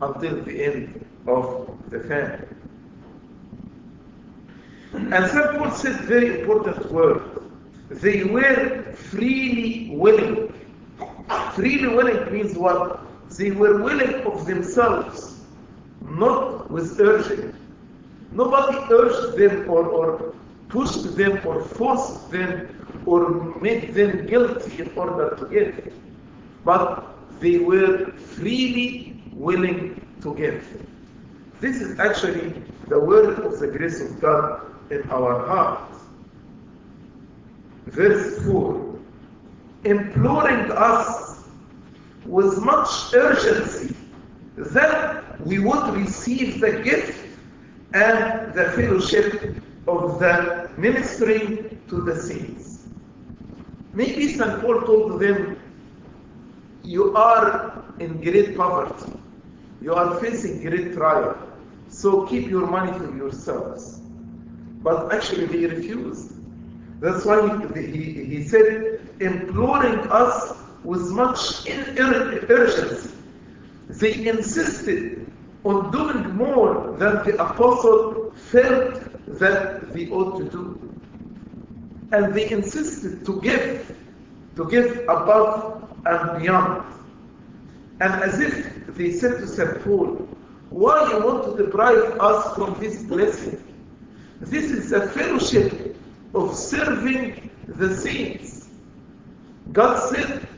until 0.00 0.42
the 0.42 0.64
end 0.64 1.04
of 1.26 1.78
the 1.90 2.00
famine. 2.00 2.48
And 4.94 5.26
St. 5.30 5.58
Paul 5.58 5.70
said 5.70 5.96
very 6.02 6.40
important 6.40 6.90
word. 6.92 7.42
They 7.90 8.24
were 8.24 8.92
freely 8.94 9.90
willing. 9.92 10.52
Freely 11.54 11.88
willing 11.88 12.32
means 12.32 12.56
what? 12.56 13.00
They 13.36 13.50
were 13.50 13.82
willing 13.82 14.14
of 14.26 14.46
themselves, 14.46 15.31
not 16.18 16.70
with 16.70 17.00
urging. 17.00 17.54
Nobody 18.32 18.78
urged 18.90 19.36
them 19.36 19.68
or, 19.68 19.84
or 19.86 20.34
pushed 20.68 21.16
them 21.16 21.40
or 21.46 21.62
forced 21.62 22.30
them 22.30 23.02
or 23.06 23.30
made 23.60 23.94
them 23.94 24.26
guilty 24.26 24.82
in 24.82 24.90
order 24.96 25.36
to 25.36 25.46
give. 25.46 25.92
But 26.64 27.06
they 27.40 27.58
were 27.58 28.12
freely 28.12 29.22
willing 29.32 30.06
to 30.22 30.34
give. 30.34 30.86
This 31.60 31.80
is 31.80 31.98
actually 31.98 32.62
the 32.88 32.98
word 32.98 33.38
of 33.40 33.58
the 33.58 33.68
grace 33.68 34.00
of 34.00 34.20
God 34.20 34.62
in 34.90 35.08
our 35.10 35.46
hearts. 35.46 35.98
Verse 37.86 38.42
4 38.46 38.92
imploring 39.84 40.70
us 40.72 41.44
with 42.24 42.58
much 42.58 43.12
urgency 43.14 43.94
that 44.56 45.31
we 45.44 45.58
would 45.58 45.94
receive 45.94 46.60
the 46.60 46.80
gift 46.82 47.18
and 47.94 48.54
the 48.54 48.70
fellowship 48.72 49.56
of 49.86 50.18
the 50.20 50.70
ministry 50.76 51.78
to 51.88 52.00
the 52.02 52.16
saints. 52.20 52.86
Maybe 53.92 54.32
St. 54.32 54.60
Paul 54.60 54.80
told 54.82 55.20
them, 55.20 55.58
You 56.82 57.14
are 57.16 57.84
in 57.98 58.20
great 58.22 58.56
poverty, 58.56 59.12
you 59.80 59.94
are 59.94 60.18
facing 60.20 60.62
great 60.62 60.94
trial, 60.94 61.36
so 61.88 62.26
keep 62.26 62.48
your 62.48 62.66
money 62.66 62.96
for 62.98 63.14
yourselves. 63.16 64.00
But 64.82 65.12
actually, 65.12 65.46
they 65.46 65.66
refused. 65.66 66.32
That's 67.00 67.24
why 67.24 67.58
he, 67.74 67.86
he, 67.86 68.24
he 68.24 68.44
said, 68.44 69.00
imploring 69.20 69.98
us 70.10 70.54
with 70.84 71.10
much 71.10 71.66
urgency. 71.68 73.10
They 73.88 74.26
insisted 74.28 75.21
on 75.64 75.90
doing 75.90 76.34
more 76.34 76.96
than 76.98 77.24
the 77.24 77.36
apostle 77.40 78.32
felt 78.34 78.94
that 79.38 79.92
they 79.92 80.08
ought 80.08 80.38
to 80.38 80.44
do. 80.48 80.94
And 82.12 82.34
they 82.34 82.50
insisted 82.50 83.24
to 83.24 83.40
give, 83.40 83.96
to 84.56 84.68
give 84.68 84.98
above 85.08 85.88
and 86.04 86.42
beyond. 86.42 86.84
And 88.00 88.22
as 88.22 88.40
if 88.40 88.86
they 88.88 89.12
said 89.12 89.38
to 89.38 89.46
St. 89.46 89.82
Paul, 89.84 90.28
why 90.70 91.10
you 91.10 91.24
want 91.24 91.44
to 91.56 91.64
deprive 91.64 92.18
us 92.18 92.54
from 92.56 92.78
this 92.80 93.02
blessing? 93.04 93.62
This 94.40 94.70
is 94.70 94.92
a 94.92 95.08
fellowship 95.08 95.96
of 96.34 96.56
serving 96.56 97.50
the 97.68 97.94
saints. 97.96 98.68
God 99.72 100.10
said, 100.10 100.48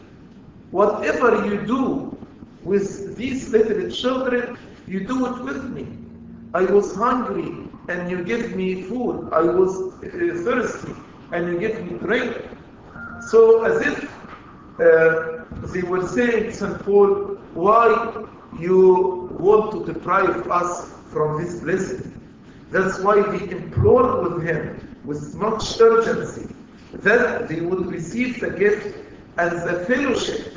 whatever 0.71 1.47
you 1.47 1.67
do 1.67 2.17
with 2.63 3.17
these 3.17 3.51
little 3.51 3.91
children, 3.91 4.57
you 4.87 5.01
do 5.07 5.27
it 5.27 5.43
with 5.45 5.65
me. 5.71 5.87
I 6.55 6.65
was 6.65 6.95
hungry 6.95 7.69
and 7.89 8.11
you 8.11 8.23
give 8.23 8.55
me 8.55 8.83
food. 8.83 9.29
I 9.33 9.43
was 9.43 9.93
uh, 9.95 10.09
thirsty 10.45 10.95
and 11.33 11.49
you 11.49 11.59
give 11.59 11.83
me 11.85 11.99
drink. 11.99 12.37
So 13.29 13.65
as 13.65 13.81
if 13.87 14.05
uh, 14.81 15.45
they 15.73 15.83
were 15.83 16.07
saying, 16.07 16.53
St. 16.53 16.79
Paul, 16.81 17.37
why 17.55 18.25
you 18.59 19.29
want 19.39 19.73
to 19.73 19.93
deprive 19.93 20.49
us 20.51 20.93
from 21.13 21.43
this 21.43 21.61
blessing? 21.61 22.11
That's 22.71 22.99
why 23.01 23.23
they 23.23 23.51
implored 23.51 24.33
with 24.35 24.45
him 24.47 24.99
with 25.05 25.35
much 25.37 25.81
urgency 25.81 26.55
that 26.93 27.49
they 27.49 27.61
would 27.61 27.87
receive 27.87 28.41
the 28.41 28.51
gift 28.51 28.97
as 29.39 29.53
the 29.65 29.85
fellowship. 29.87 30.55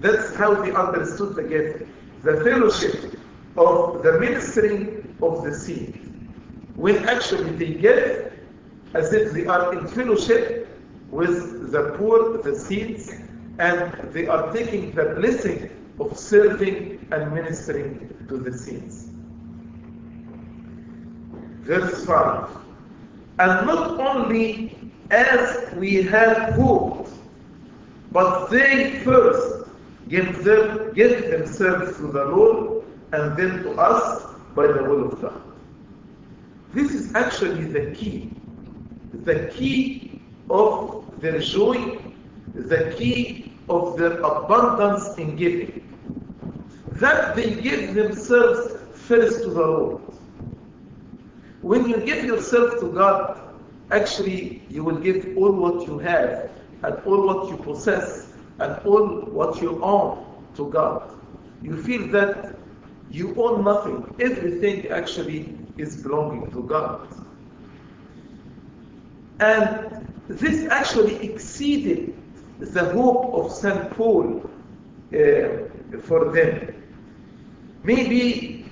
That's 0.00 0.34
how 0.34 0.54
they 0.54 0.72
understood 0.72 1.36
the 1.36 1.42
gift. 1.44 1.86
The 2.22 2.40
fellowship 2.44 3.11
of 3.56 4.02
the 4.02 4.18
ministering 4.18 5.16
of 5.22 5.44
the 5.44 5.54
seed. 5.54 5.98
When 6.76 6.96
actually 7.08 7.50
they 7.52 7.74
give 7.74 8.32
as 8.94 9.12
if 9.12 9.32
they 9.32 9.46
are 9.46 9.72
in 9.72 9.86
fellowship 9.88 10.68
with 11.10 11.70
the 11.70 11.94
poor, 11.96 12.42
the 12.42 12.58
saints, 12.58 13.10
and 13.58 13.92
they 14.12 14.26
are 14.26 14.52
taking 14.52 14.92
the 14.92 15.14
blessing 15.20 15.70
of 16.00 16.18
serving 16.18 17.06
and 17.12 17.32
ministering 17.32 18.14
to 18.28 18.38
the 18.38 18.56
saints. 18.56 19.08
Verse 21.62 22.04
5. 22.04 22.50
And 23.38 23.66
not 23.66 24.00
only 24.00 24.92
as 25.10 25.72
we 25.74 26.02
had 26.02 26.54
hoped, 26.54 27.10
but 28.10 28.46
they 28.46 29.00
first 29.00 29.68
give, 30.08 30.44
them, 30.44 30.92
give 30.94 31.30
themselves 31.30 31.96
to 31.98 32.08
the 32.08 32.24
Lord 32.24 32.81
and 33.12 33.36
then 33.36 33.62
to 33.62 33.72
us 33.72 34.26
by 34.54 34.66
the 34.66 34.82
will 34.82 35.12
of 35.12 35.20
God. 35.20 35.42
This 36.72 36.92
is 36.92 37.14
actually 37.14 37.64
the 37.64 37.94
key. 37.94 38.30
The 39.24 39.50
key 39.54 40.22
of 40.48 41.04
their 41.20 41.38
joy, 41.38 41.98
the 42.54 42.94
key 42.96 43.52
of 43.68 43.98
their 43.98 44.18
abundance 44.20 45.16
in 45.18 45.36
giving. 45.36 45.78
That 46.92 47.36
they 47.36 47.54
give 47.54 47.94
themselves 47.94 48.76
first 48.94 49.42
to 49.44 49.50
the 49.50 49.60
Lord. 49.60 50.02
When 51.60 51.88
you 51.88 51.98
give 51.98 52.24
yourself 52.24 52.80
to 52.80 52.90
God, 52.90 53.38
actually 53.90 54.62
you 54.68 54.82
will 54.82 54.98
give 54.98 55.36
all 55.36 55.52
what 55.52 55.86
you 55.86 55.98
have 55.98 56.50
and 56.82 56.98
all 57.04 57.26
what 57.26 57.50
you 57.50 57.56
possess 57.58 58.32
and 58.58 58.78
all 58.86 59.20
what 59.26 59.60
you 59.60 59.82
own 59.82 60.24
to 60.56 60.70
God. 60.70 61.18
You 61.62 61.80
feel 61.82 62.08
that 62.08 62.56
you 63.12 63.34
own 63.36 63.62
nothing. 63.64 64.14
Everything 64.18 64.88
actually 64.88 65.54
is 65.76 66.02
belonging 66.02 66.50
to 66.52 66.62
God. 66.62 67.08
And 69.40 70.08
this 70.28 70.66
actually 70.70 71.16
exceeded 71.22 72.14
the 72.58 72.84
hope 72.92 73.34
of 73.34 73.52
St. 73.52 73.90
Paul 73.90 74.38
uh, 75.12 75.98
for 76.02 76.32
them. 76.32 76.82
Maybe 77.82 78.64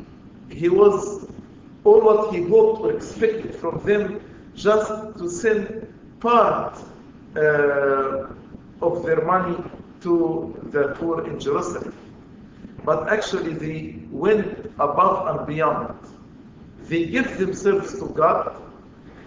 he 0.48 0.68
was 0.68 1.28
all 1.84 2.00
what 2.00 2.34
he 2.34 2.42
hoped 2.42 2.82
or 2.82 2.92
expected 2.92 3.54
from 3.54 3.82
them 3.84 4.20
just 4.54 4.88
to 5.18 5.28
send 5.28 5.92
part 6.20 6.78
uh, 7.36 8.26
of 8.80 9.04
their 9.04 9.24
money 9.24 9.56
to 10.02 10.56
the 10.70 10.94
poor 10.98 11.26
in 11.26 11.38
Jerusalem. 11.38 11.94
But 12.84 13.08
actually, 13.08 13.54
they 13.54 14.02
went 14.10 14.66
above 14.78 15.36
and 15.36 15.46
beyond. 15.46 15.98
They 16.84 17.06
give 17.06 17.38
themselves 17.38 17.98
to 18.00 18.06
God, 18.08 18.56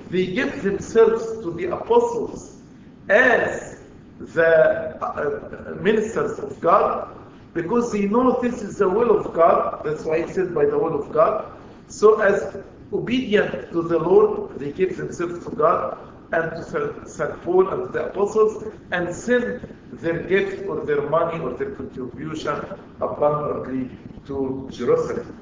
they 0.10 0.28
give 0.28 0.64
themselves 0.64 1.24
to 1.44 1.52
the 1.54 1.76
apostles 1.76 2.62
as 3.10 3.80
the 4.20 4.98
uh, 5.04 5.76
ministers 5.82 6.40
of 6.40 6.60
God 6.62 7.18
because 7.54 7.92
they 7.92 8.06
know 8.06 8.40
this 8.42 8.62
is 8.62 8.78
the 8.78 8.90
will 8.90 9.18
of 9.18 9.34
God. 9.34 9.82
That's 9.86 10.04
why 10.04 10.18
it 10.18 10.30
said 10.30 10.54
by 10.54 10.66
the 10.66 10.78
will 10.78 11.00
of 11.00 11.12
God. 11.12 11.52
So, 11.88 12.20
as 12.22 12.58
obedient 12.92 13.72
to 13.72 13.82
the 13.82 14.00
Lord, 14.00 14.58
they 14.60 14.72
give 14.72 14.98
themselves 14.98 15.46
to 15.46 15.52
God 15.52 15.98
and 16.32 16.52
to 16.52 17.08
St. 17.08 17.42
Paul 17.44 17.70
and 17.70 17.88
to 17.88 17.94
the 17.94 18.06
apostles 18.08 18.64
and 18.92 19.16
send 19.16 19.76
their 20.02 20.24
gift 20.24 20.68
or 20.68 20.86
their 20.86 21.10
money 21.10 21.40
or 21.40 21.54
their 21.54 21.72
contribution 21.72 22.56
abundantly 23.02 23.90
to 24.26 24.68
Jerusalem. 24.72 25.40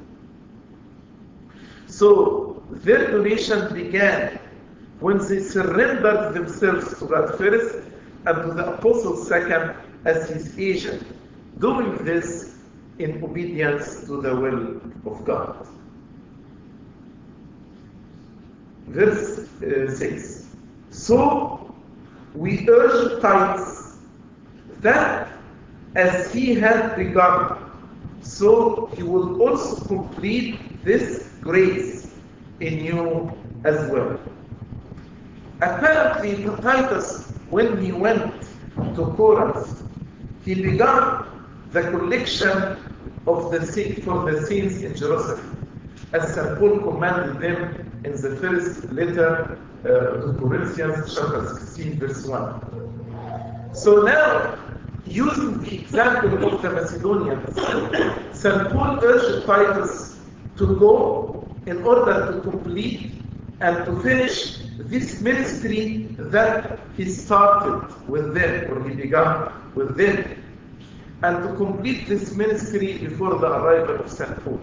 So 1.87 2.63
their 2.69 3.11
donation 3.11 3.73
began 3.73 4.39
when 4.99 5.17
they 5.17 5.39
surrendered 5.39 6.33
themselves 6.33 6.97
to 6.99 7.05
God 7.05 7.37
first 7.37 7.75
and 8.25 8.35
to 8.43 8.53
the 8.53 8.73
apostle 8.73 9.17
second 9.17 9.75
as 10.05 10.29
his 10.29 10.57
agent, 10.57 11.03
doing 11.59 11.97
this 12.03 12.55
in 12.99 13.23
obedience 13.23 14.05
to 14.05 14.21
the 14.21 14.35
will 14.35 14.79
of 15.11 15.25
God. 15.25 15.67
Verse 18.87 19.47
uh, 19.63 19.93
6. 19.93 20.45
So 20.89 21.73
we 22.33 22.67
urge 22.69 23.21
Titus 23.21 23.80
that 24.81 25.31
as 25.95 26.31
he 26.33 26.53
had 26.55 26.95
begun, 26.95 27.57
so 28.21 28.87
he 28.95 29.03
will 29.03 29.41
also 29.41 29.83
complete 29.85 30.83
this 30.83 31.29
grace 31.41 32.11
in 32.59 32.83
you 32.83 33.31
as 33.63 33.89
well. 33.91 34.19
Apparently, 35.61 36.43
Titus, 36.61 37.31
when 37.49 37.83
he 37.83 37.91
went 37.91 38.33
to 38.95 39.13
Corinth, 39.17 39.83
he 40.43 40.55
began 40.55 41.25
the 41.71 41.83
collection 41.83 42.77
of 43.27 43.51
the 43.51 43.65
seed 43.65 44.03
for 44.03 44.29
the 44.31 44.45
saints 44.47 44.81
in 44.81 44.95
Jerusalem, 44.95 45.67
as 46.13 46.33
St. 46.33 46.57
Paul 46.57 46.79
commanded 46.79 47.39
them 47.39 48.01
in 48.03 48.13
the 48.13 48.35
first 48.37 48.91
letter 48.91 49.59
uh, 49.83 49.87
to 49.87 50.35
Corinthians, 50.39 51.15
chapter 51.15 51.55
16, 51.59 51.99
verse 51.99 52.25
1. 52.25 53.73
So 53.73 54.01
now, 54.01 54.57
using 55.05 55.61
the 55.61 55.75
example 55.81 56.53
of 56.53 56.61
the 56.61 56.69
Macedonians, 56.69 57.55
St. 58.39 58.69
Paul 58.71 58.99
urged 59.03 59.45
Titus 59.45 60.19
to 60.57 60.75
go 60.77 61.47
in 61.65 61.83
order 61.83 62.31
to 62.31 62.49
complete 62.49 63.11
and 63.59 63.85
to 63.85 63.99
finish 64.01 64.57
this 64.77 65.21
ministry 65.21 66.07
that 66.17 66.79
he 66.97 67.05
started 67.05 67.93
with 68.07 68.33
them, 68.33 68.71
or 68.71 68.89
he 68.89 68.95
began 68.95 69.51
with 69.75 69.95
them, 69.95 70.43
and 71.23 71.47
to 71.47 71.55
complete 71.55 72.07
this 72.07 72.33
ministry 72.33 72.97
before 72.97 73.37
the 73.37 73.47
arrival 73.47 74.03
of 74.03 74.11
St. 74.11 74.43
Paul. 74.43 74.59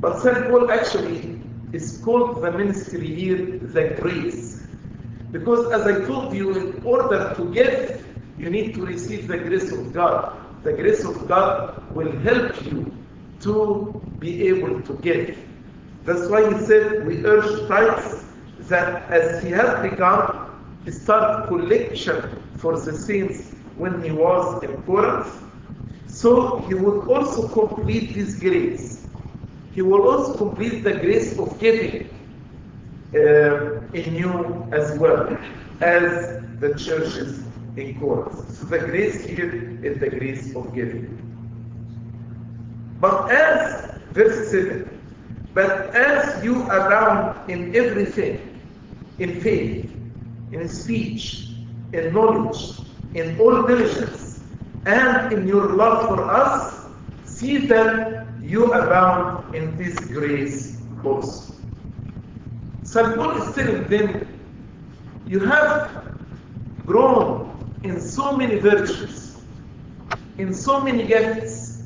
But 0.00 0.20
St. 0.20 0.48
Paul 0.48 0.70
actually 0.70 1.40
is 1.72 2.00
called 2.04 2.42
the 2.42 2.52
ministry 2.52 3.14
here 3.14 3.58
the 3.58 3.96
grace. 4.00 4.62
Because 5.32 5.72
as 5.72 5.84
I 5.86 6.04
told 6.04 6.32
you, 6.32 6.54
in 6.54 6.82
order 6.84 7.34
to 7.36 7.52
give, 7.52 8.03
you 8.38 8.50
need 8.50 8.74
to 8.74 8.84
receive 8.84 9.28
the 9.28 9.38
grace 9.38 9.70
of 9.72 9.92
God. 9.92 10.36
The 10.62 10.72
grace 10.72 11.04
of 11.04 11.28
God 11.28 11.82
will 11.94 12.12
help 12.20 12.64
you 12.64 12.92
to 13.40 14.02
be 14.18 14.48
able 14.48 14.80
to 14.82 14.94
give. 15.02 15.38
That's 16.04 16.28
why 16.28 16.52
he 16.52 16.64
said, 16.64 17.06
we 17.06 17.24
urge 17.24 17.68
Titus 17.68 18.24
that 18.68 19.10
as 19.10 19.42
he 19.42 19.50
has 19.50 19.88
begun, 19.88 20.50
he 20.84 20.90
start 20.90 21.48
collection 21.48 22.42
for 22.56 22.78
the 22.78 22.92
saints 22.92 23.52
when 23.76 24.02
he 24.02 24.10
was 24.10 24.62
in 24.62 24.82
Corinth. 24.82 25.42
So 26.06 26.58
he 26.68 26.74
would 26.74 27.08
also 27.08 27.48
complete 27.48 28.14
this 28.14 28.38
grace. 28.38 29.06
He 29.74 29.82
will 29.82 30.08
also 30.08 30.36
complete 30.36 30.84
the 30.84 30.94
grace 30.94 31.38
of 31.38 31.58
giving 31.58 32.08
uh, 33.14 33.80
in 33.92 34.14
you 34.14 34.68
as 34.72 34.98
well 34.98 35.36
as 35.80 36.42
the 36.60 36.74
churches 36.78 37.43
in 37.76 37.98
Corinth. 37.98 38.58
So 38.58 38.66
the 38.66 38.78
grace 38.78 39.24
here 39.24 39.78
is 39.82 39.98
the 39.98 40.10
grace 40.10 40.54
of 40.54 40.74
giving. 40.74 41.20
But 43.00 43.30
as, 43.30 43.98
verse 44.12 44.50
7, 44.50 44.88
but 45.52 45.94
as 45.94 46.42
you 46.44 46.62
abound 46.64 47.50
in 47.50 47.74
everything, 47.76 48.60
in 49.18 49.40
faith, 49.40 49.90
in 50.52 50.68
speech, 50.68 51.48
in 51.92 52.12
knowledge, 52.12 52.80
in 53.14 53.38
all 53.40 53.62
diligence, 53.62 54.40
and 54.86 55.32
in 55.32 55.46
your 55.46 55.74
love 55.74 56.08
for 56.08 56.22
us, 56.22 56.86
see 57.24 57.58
that 57.66 58.26
you 58.42 58.72
abound 58.72 59.54
in 59.54 59.76
this 59.76 59.98
grace 59.98 60.80
also. 61.04 61.54
St. 62.82 63.16
Paul 63.16 63.42
is 63.42 63.54
telling 63.54 63.88
them, 63.88 64.26
you 65.26 65.40
have 65.40 66.16
grown 66.84 67.43
in 67.84 68.00
so 68.00 68.34
many 68.36 68.56
virtues, 68.58 69.36
in 70.38 70.54
so 70.54 70.80
many 70.80 71.06
gifts, 71.06 71.82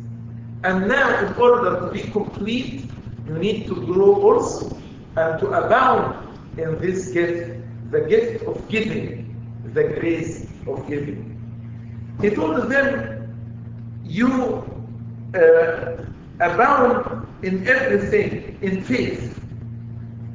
and 0.63 0.87
now 0.89 1.27
in 1.27 1.35
order 1.35 1.81
to 1.81 1.91
be 1.93 2.03
complete, 2.11 2.85
you 3.27 3.35
need 3.39 3.67
to 3.67 3.75
grow 3.75 4.15
also 4.23 4.77
and 5.17 5.39
to 5.41 5.49
abound 5.49 6.39
in 6.57 6.79
this 6.79 7.09
gift, 7.11 7.61
the 7.91 8.01
gift 8.03 8.45
of 8.45 8.69
giving, 8.69 9.35
the 9.75 9.85
grace 9.85 10.47
of 10.69 10.87
giving. 10.89 11.35
He 12.21 12.31
told 12.31 12.71
them, 12.71 14.01
you 14.05 14.33
uh, 15.35 16.05
abound 16.41 17.27
in 17.43 17.67
everything, 17.67 18.59
in 18.63 18.83
faith, 18.83 19.41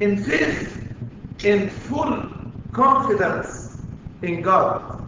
in 0.00 0.22
faith, 0.22 0.94
in 1.42 1.68
full 1.70 2.28
confidence 2.72 3.78
in 4.22 4.42
God, 4.42 5.03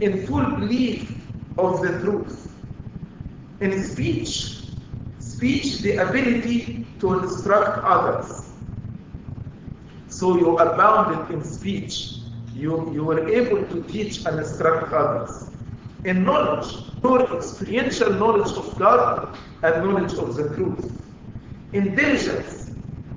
in 0.00 0.26
full 0.26 0.44
belief 0.44 1.14
of 1.58 1.80
the 1.82 2.00
truth. 2.00 2.52
In 3.60 3.82
speech, 3.82 4.60
speech 5.18 5.78
the 5.78 5.96
ability 5.96 6.86
to 7.00 7.20
instruct 7.20 7.84
others. 7.84 8.50
So 10.08 10.36
you 10.38 10.56
abounded 10.58 11.34
in 11.34 11.44
speech. 11.44 12.18
You, 12.54 12.92
you 12.92 13.04
were 13.04 13.28
able 13.28 13.64
to 13.66 13.82
teach 13.84 14.24
and 14.26 14.38
instruct 14.38 14.92
others. 14.92 15.50
In 16.04 16.24
knowledge, 16.24 16.72
your 17.02 17.36
experiential 17.36 18.12
knowledge 18.12 18.52
of 18.56 18.76
God 18.78 19.36
and 19.62 19.84
knowledge 19.84 20.14
of 20.14 20.36
the 20.36 20.54
truth. 20.54 21.00
In 21.72 21.94
diligence, 21.94 22.70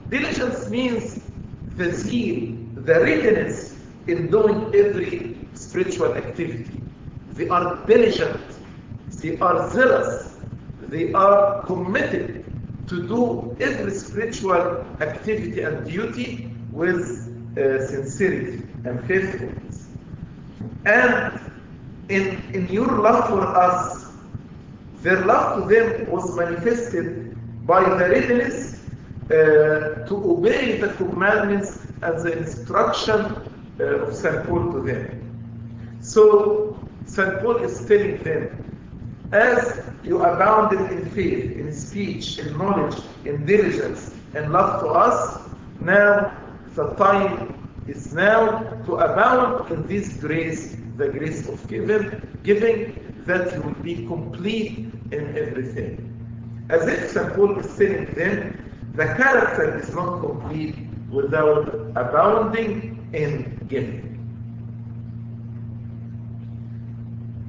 diligence 0.09 0.69
means 0.69 1.21
the 1.75 1.91
zeal, 1.91 2.57
the 2.75 2.99
readiness 3.01 3.75
in 4.07 4.31
doing 4.31 4.73
every 4.73 5.37
spiritual 5.77 6.15
activity. 6.15 6.81
They 7.33 7.47
are 7.49 7.85
diligent, 7.85 8.41
they 9.21 9.37
are 9.37 9.69
zealous, 9.69 10.35
they 10.87 11.13
are 11.13 11.61
committed 11.65 12.45
to 12.87 13.07
do 13.07 13.55
every 13.59 13.91
spiritual 13.91 14.83
activity 15.01 15.61
and 15.61 15.85
duty 15.85 16.51
with 16.71 17.05
uh, 17.57 17.85
sincerity 17.85 18.63
and 18.85 19.05
faithfulness. 19.05 19.87
And 20.85 21.39
in, 22.09 22.41
in 22.53 22.67
your 22.69 22.87
love 22.87 23.27
for 23.29 23.41
us, 23.41 24.07
their 25.03 25.25
love 25.25 25.61
to 25.61 25.75
them 25.75 26.09
was 26.09 26.35
manifested 26.35 27.37
by 27.67 27.83
the 27.83 28.09
readiness 28.09 28.79
uh, 29.25 30.07
to 30.07 30.15
obey 30.33 30.77
the 30.77 30.89
commandments 30.93 31.85
and 32.01 32.19
the 32.19 32.35
instruction 32.35 33.19
uh, 33.79 33.83
of 33.83 34.15
St. 34.15 34.47
Paul 34.47 34.71
to 34.71 34.81
them. 34.81 35.26
So 36.08 36.80
St. 37.06 37.39
Paul 37.41 37.58
is 37.58 37.84
telling 37.86 38.24
them, 38.24 38.48
as 39.34 39.82
you 40.06 40.24
abounded 40.24 40.89
in 40.89 41.10
faith, 41.12 41.52
in 41.58 41.74
speech, 41.74 42.39
in 42.39 42.58
knowledge, 42.58 42.96
in 43.26 43.46
diligence, 43.46 44.15
and 44.34 44.54
love 44.54 44.80
to 44.84 44.88
us, 44.88 45.50
now 45.82 46.32
the 46.76 46.91
time 46.96 47.60
is 47.88 48.13
now 48.13 48.63
to 48.86 48.96
abound 48.96 49.70
in 49.70 49.86
this 49.88 50.13
grace, 50.13 50.78
the 50.96 51.10
grace 51.10 51.46
of 51.50 51.67
giving, 51.67 52.10
giving 52.41 52.96
that 53.26 53.54
you 53.54 53.62
will 53.63 53.82
be 53.84 54.08
complete 54.08 54.78
in 55.12 55.38
everything. 55.38 55.91
As 56.70 56.88
if 56.88 57.12
St. 57.12 57.34
Paul 57.34 57.60
is 57.60 57.67
telling 57.78 58.06
them, 58.13 58.56
the 58.96 59.08
character 59.08 59.78
is 59.78 59.93
not 59.93 60.22
complete 60.22 60.76
without 61.12 61.67
abounding 61.98 63.10
in 63.12 63.60
giving. 63.67 64.16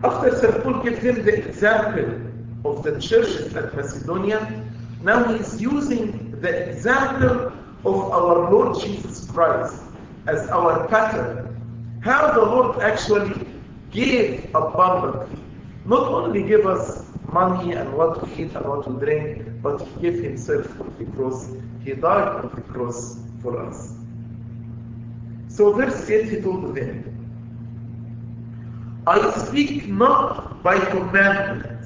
After 0.05 0.37
St. 0.37 0.63
Paul 0.63 0.83
gives 0.83 1.01
them 1.01 1.25
the 1.25 1.49
example 1.49 2.21
of 2.65 2.85
the 2.85 3.01
churches 3.01 3.55
at 3.57 3.75
Macedonia, 3.75 4.65
now 5.03 5.25
he's 5.33 5.61
using 5.61 6.41
the 6.41 6.71
example 6.71 7.53
of 7.85 8.13
our 8.13 8.51
Lord 8.51 8.81
Jesus 8.81 9.29
Christ 9.29 9.83
as 10.29 10.49
our 10.51 10.87
pattern. 10.87 12.01
How 12.01 12.33
the 12.33 12.41
Lord 12.41 12.81
actually 12.81 13.47
gave 13.91 14.45
abundantly. 14.55 15.43
Not 15.85 16.03
only 16.03 16.43
give 16.45 16.67
us 16.67 17.05
money 17.33 17.73
and 17.73 17.93
what 17.93 18.21
to 18.21 18.41
eat 18.41 18.55
and 18.55 18.67
what 18.67 18.85
to 18.85 18.91
drink, 19.05 19.47
but 19.63 19.81
he 19.81 20.01
gave 20.01 20.23
himself 20.23 20.81
on 20.81 20.95
the 20.99 21.07
cross. 21.17 21.51
He 21.85 21.95
died 21.95 22.29
on 22.29 22.53
the 22.55 22.63
cross 22.63 23.19
for 23.43 23.59
us. 23.67 23.95
So 25.49 25.73
verse 25.73 26.09
8 26.09 26.29
he 26.29 26.41
told 26.41 26.75
them, 26.77 27.18
I 29.09 29.31
speak 29.39 29.89
not 29.89 30.63
by 30.63 30.79
commandment, 30.79 31.81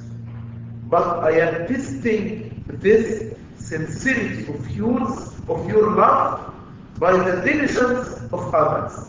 but 0.90 1.06
I 1.22 1.30
am 1.38 1.68
testing 1.68 2.64
this 2.66 3.36
sincerity 3.56 4.52
of 4.52 4.68
yours, 4.76 5.30
of 5.48 5.68
your 5.68 5.92
love, 5.92 6.52
by 6.98 7.12
the 7.12 7.40
diligence 7.42 8.08
of 8.32 8.52
others. 8.52 9.08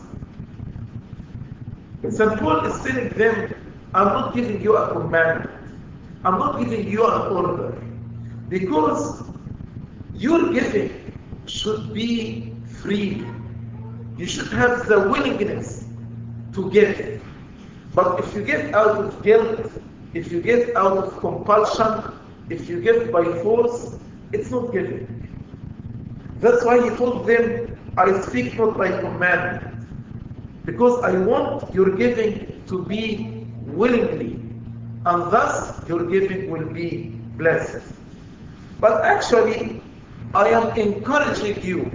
St. 2.07 2.39
Paul 2.39 2.65
is 2.67 2.79
telling 2.83 3.09
them, 3.17 3.55
I'm 3.95 4.07
not 4.09 4.35
giving 4.35 4.61
you 4.61 4.77
a 4.77 4.91
commandment. 4.91 5.49
I'm 6.23 6.37
not 6.37 6.59
giving 6.59 6.87
you 6.87 7.07
an 7.07 7.31
order. 7.31 7.81
Because 8.47 9.23
your 10.13 10.53
giving 10.53 10.91
should 11.47 11.91
be 11.95 12.53
free. 12.81 13.25
You 14.17 14.27
should 14.27 14.53
have 14.53 14.85
the 14.85 14.99
willingness 14.99 15.85
to 16.53 16.69
give. 16.69 17.23
But 17.95 18.19
if 18.19 18.33
you 18.35 18.43
get 18.43 18.73
out 18.73 18.97
of 18.97 19.21
guilt, 19.23 19.71
if 20.13 20.31
you 20.31 20.41
get 20.41 20.75
out 20.75 20.97
of 20.97 21.19
compulsion, 21.19 22.13
if 22.49 22.67
you 22.67 22.81
give 22.81 23.11
by 23.11 23.23
force, 23.41 23.97
it's 24.31 24.49
not 24.49 24.71
giving. 24.71 25.07
That's 26.39 26.65
why 26.65 26.83
he 26.83 26.95
told 26.97 27.27
them, 27.27 27.77
I 27.97 28.19
speak 28.21 28.57
not 28.57 28.77
by 28.77 28.89
commandment. 28.99 29.87
Because 30.65 31.03
I 31.03 31.11
want 31.19 31.73
your 31.73 31.95
giving 31.95 32.63
to 32.67 32.83
be 32.83 33.45
willingly. 33.67 34.39
And 35.05 35.31
thus 35.31 35.87
your 35.87 36.05
giving 36.09 36.49
will 36.49 36.65
be 36.65 37.19
blessed. 37.37 37.83
But 38.79 39.03
actually, 39.05 39.81
I 40.33 40.49
am 40.49 40.77
encouraging 40.77 41.63
you. 41.63 41.91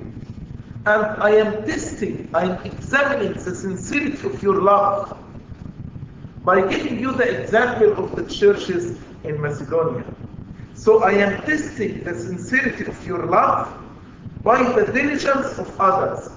And 0.87 1.05
I 1.23 1.31
am 1.31 1.65
testing, 1.67 2.31
I 2.33 2.45
am 2.45 2.65
examining 2.65 3.33
the 3.35 3.55
sincerity 3.55 4.27
of 4.27 4.43
your 4.43 4.63
love 4.63 5.19
by 6.49 6.67
giving 6.67 6.99
you 6.99 7.13
the 7.13 7.43
example 7.43 7.93
of 8.03 8.17
the 8.17 8.25
churches 8.25 8.99
in 9.23 9.39
Macedonia. 9.39 10.03
So 10.73 11.03
I 11.03 11.11
am 11.11 11.43
testing 11.43 12.03
the 12.05 12.15
sincerity 12.15 12.87
of 12.87 13.07
your 13.07 13.27
love 13.27 13.69
by 14.43 14.63
the 14.73 14.91
diligence 14.91 15.59
of 15.59 15.69
others, 15.79 16.31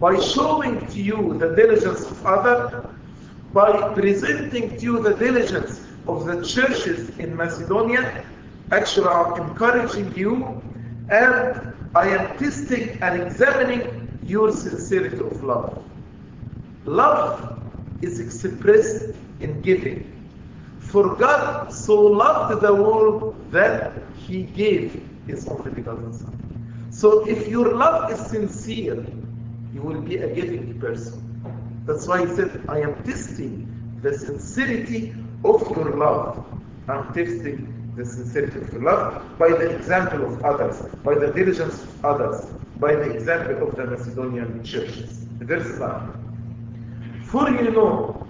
by 0.00 0.18
showing 0.20 0.86
to 0.86 1.02
you 1.02 1.36
the 1.36 1.54
diligence 1.54 2.00
of 2.00 2.24
others, 2.24 2.82
by 3.52 3.92
presenting 3.92 4.70
to 4.78 4.82
you 4.82 5.02
the 5.02 5.14
diligence 5.16 5.82
of 6.06 6.24
the 6.24 6.42
churches 6.46 7.10
in 7.18 7.36
Macedonia. 7.36 8.24
Actually, 8.72 9.08
I'm 9.08 9.50
encouraging 9.50 10.16
you 10.16 10.62
and 11.10 11.74
I 11.94 12.08
am 12.08 12.38
testing 12.38 12.98
and 13.02 13.20
examining 13.20 14.18
your 14.24 14.50
sincerity 14.50 15.18
of 15.18 15.44
love. 15.44 15.84
Love 16.86 17.62
is 18.00 18.18
expressed 18.18 19.12
in 19.40 19.60
giving. 19.60 20.14
For 20.78 21.14
God 21.16 21.72
so 21.72 22.00
loved 22.00 22.62
the 22.62 22.74
world 22.74 23.36
that 23.50 23.92
he 24.16 24.44
gave 24.44 25.02
his 25.26 25.46
only 25.48 25.70
begotten 25.70 26.12
Son. 26.12 26.88
So 26.90 27.26
if 27.28 27.48
your 27.48 27.74
love 27.74 28.10
is 28.10 28.18
sincere, 28.26 29.04
you 29.74 29.82
will 29.82 30.00
be 30.00 30.16
a 30.16 30.34
giving 30.34 30.78
person. 30.80 31.22
That's 31.86 32.06
why 32.06 32.26
he 32.26 32.34
said, 32.34 32.64
I 32.68 32.80
am 32.80 33.02
testing 33.04 33.68
the 34.02 34.18
sincerity 34.18 35.14
of 35.44 35.60
your 35.76 35.96
love. 35.96 36.44
I'm 36.88 37.12
testing 37.14 37.92
the 37.96 38.04
sincerity 38.04 38.60
of 38.60 38.72
your 38.72 38.82
love 38.82 39.38
by 39.38 39.48
the 39.48 39.76
example 39.76 40.24
of 40.24 40.44
others, 40.44 40.80
by 41.04 41.14
the 41.14 41.32
diligence 41.32 41.82
of 41.82 42.04
others, 42.04 42.46
by 42.78 42.94
the 42.94 43.10
example 43.10 43.68
of 43.68 43.76
the 43.76 43.86
Macedonian 43.86 44.64
churches. 44.64 45.26
Verse 45.40 45.78
9. 45.78 47.22
For 47.24 47.50
you 47.50 47.70
know 47.70 48.27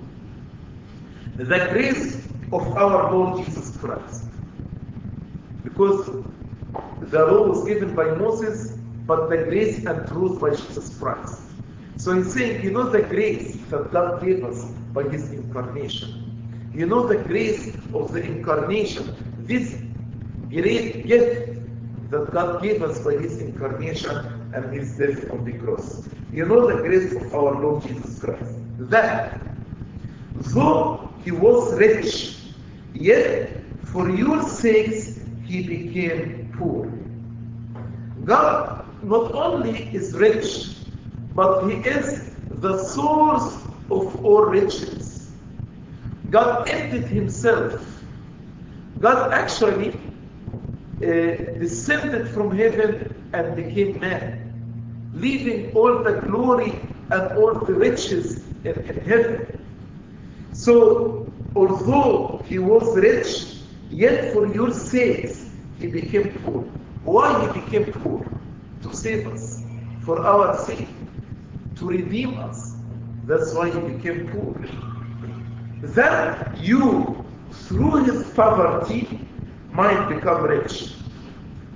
the 1.38 1.68
grace 1.70 2.16
of 2.52 2.76
our 2.76 3.12
Lord 3.14 3.44
Jesus 3.44 3.76
Christ. 3.76 4.24
Because 5.62 6.06
the 7.00 7.24
law 7.24 7.46
was 7.46 7.64
given 7.64 7.94
by 7.94 8.10
Moses, 8.16 8.76
but 9.06 9.30
the 9.30 9.36
grace 9.44 9.86
and 9.86 10.06
truth 10.08 10.40
by 10.40 10.50
Jesus 10.50 10.98
Christ. 10.98 11.40
So 11.96 12.12
he's 12.12 12.34
saying, 12.34 12.64
you 12.64 12.72
know 12.72 12.88
the 12.88 13.02
grace 13.02 13.56
that 13.70 13.92
God 13.92 14.20
gave 14.20 14.42
us 14.44 14.64
by 14.92 15.04
his 15.04 15.30
incarnation. 15.30 16.70
You 16.74 16.86
know 16.86 17.06
the 17.06 17.18
grace 17.18 17.72
of 17.94 18.12
the 18.12 18.20
incarnation. 18.20 19.14
This 19.38 19.78
great 20.50 21.06
gift 21.06 21.60
that 22.10 22.32
God 22.32 22.62
gave 22.62 22.82
us 22.82 22.98
by 23.04 23.12
his 23.12 23.40
incarnation 23.40 24.10
and 24.54 24.72
his 24.72 24.96
death 24.98 25.30
on 25.30 25.44
the 25.44 25.52
cross. 25.52 26.08
You 26.32 26.46
know 26.46 26.66
the 26.66 26.82
grace 26.82 27.12
of 27.12 27.32
our 27.32 27.60
Lord 27.60 27.84
Jesus 27.84 28.18
Christ. 28.18 28.54
That 28.78 29.40
though 30.34 31.07
he 31.28 31.32
was 31.32 31.74
rich, 31.74 32.36
yet 32.94 33.50
for 33.82 34.08
your 34.08 34.42
sakes 34.48 35.20
he 35.44 35.62
became 35.62 36.50
poor. 36.56 36.90
God 38.24 38.86
not 39.02 39.34
only 39.34 39.90
is 39.94 40.14
rich, 40.14 40.76
but 41.34 41.68
he 41.68 41.76
is 41.86 42.30
the 42.50 42.82
source 42.82 43.66
of 43.90 44.24
all 44.24 44.46
riches. 44.46 45.30
God 46.30 46.66
emptied 46.70 47.04
himself. 47.04 48.02
God 49.00 49.30
actually 49.34 49.90
uh, 51.02 51.08
descended 51.60 52.28
from 52.30 52.56
heaven 52.56 53.14
and 53.34 53.54
became 53.54 54.00
man. 54.00 54.46
leaving 55.12 55.74
all 55.76 56.02
the 56.04 56.14
glory 56.28 56.72
and 57.10 57.38
all 57.38 57.54
the 57.66 57.74
riches 57.74 58.44
in, 58.64 58.76
in 58.88 58.96
heaven. 59.04 59.57
So, 60.58 61.30
although 61.54 62.42
he 62.44 62.58
was 62.58 62.96
rich, 62.96 63.62
yet 63.90 64.32
for 64.32 64.52
your 64.52 64.72
sakes 64.72 65.48
he 65.78 65.86
became 65.86 66.32
poor. 66.42 66.62
Why 67.04 67.46
he 67.46 67.60
became 67.60 67.92
poor? 67.92 68.26
To 68.82 68.92
save 68.92 69.28
us, 69.28 69.62
for 70.00 70.18
our 70.18 70.58
sake, 70.58 70.88
to 71.76 71.86
redeem 71.86 72.36
us. 72.38 72.74
That's 73.24 73.54
why 73.54 73.70
he 73.70 73.78
became 73.78 74.26
poor. 74.32 74.58
That 75.94 76.58
you, 76.58 77.24
through 77.52 78.06
his 78.06 78.28
poverty, 78.32 79.28
might 79.70 80.08
become 80.08 80.42
rich. 80.42 80.94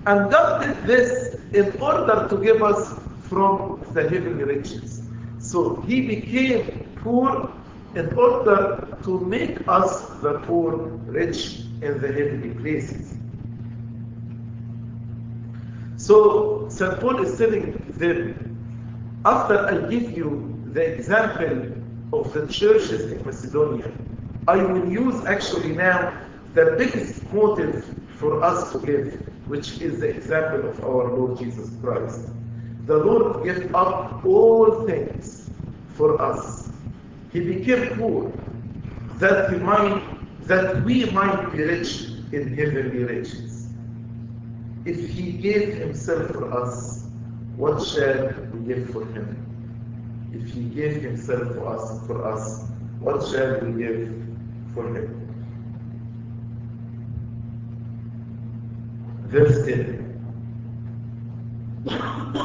And 0.06 0.28
God 0.28 0.66
did 0.66 0.84
this 0.84 1.36
in 1.52 1.80
order 1.80 2.26
to 2.28 2.36
give 2.42 2.64
us 2.64 2.98
from 3.28 3.80
the 3.94 4.02
heavenly 4.02 4.42
riches. 4.42 5.02
So 5.38 5.76
he 5.82 6.00
became 6.00 6.88
poor 6.96 7.48
in 7.94 8.14
order 8.14 8.98
to 9.02 9.20
make 9.20 9.66
us 9.68 10.08
the 10.20 10.40
poor 10.40 10.76
rich 11.06 11.60
in 11.82 12.00
the 12.00 12.08
heavenly 12.08 12.50
places. 12.54 13.14
So 15.96 16.68
St. 16.68 16.98
Paul 17.00 17.22
is 17.22 17.36
telling 17.38 17.76
them, 17.98 19.22
after 19.24 19.58
I 19.66 19.88
give 19.88 20.16
you 20.16 20.60
the 20.72 20.82
example 20.82 21.72
of 22.12 22.32
the 22.32 22.46
churches 22.48 23.12
in 23.12 23.24
Macedonia, 23.24 23.92
I 24.48 24.56
will 24.56 24.90
use 24.90 25.24
actually 25.26 25.72
now 25.72 26.18
the 26.54 26.74
biggest 26.76 27.30
motive 27.32 27.84
for 28.16 28.42
us 28.42 28.72
to 28.72 28.78
give, 28.78 29.14
which 29.46 29.80
is 29.80 30.00
the 30.00 30.08
example 30.08 30.68
of 30.68 30.82
our 30.82 31.16
Lord 31.16 31.38
Jesus 31.38 31.70
Christ. 31.80 32.30
The 32.86 32.96
Lord 32.96 33.44
gave 33.44 33.74
up 33.74 34.24
all 34.24 34.84
things 34.86 35.50
for 35.94 36.20
us. 36.20 36.61
He 37.32 37.40
became 37.40 37.96
poor 37.96 38.30
that 39.18 39.60
might 39.62 40.02
that 40.46 40.84
we 40.84 41.04
might 41.06 41.52
be 41.52 41.62
rich 41.62 42.08
in 42.32 42.54
heavenly 42.56 43.04
riches. 43.04 43.68
If 44.84 45.08
he 45.08 45.32
gave 45.32 45.74
himself 45.74 46.30
for 46.32 46.52
us, 46.52 47.04
what 47.56 47.82
shall 47.86 48.34
we 48.52 48.74
give 48.74 48.90
for 48.90 49.06
him? 49.06 49.28
If 50.34 50.50
he 50.52 50.64
gave 50.64 51.00
himself 51.02 51.54
for 51.54 51.66
us 51.74 52.06
for 52.06 52.26
us, 52.26 52.64
what 53.00 53.26
shall 53.28 53.60
we 53.60 53.82
give 53.82 54.08
for 54.74 54.86
him? 54.94 55.06
Verse 59.28 59.64
10. 59.66 60.00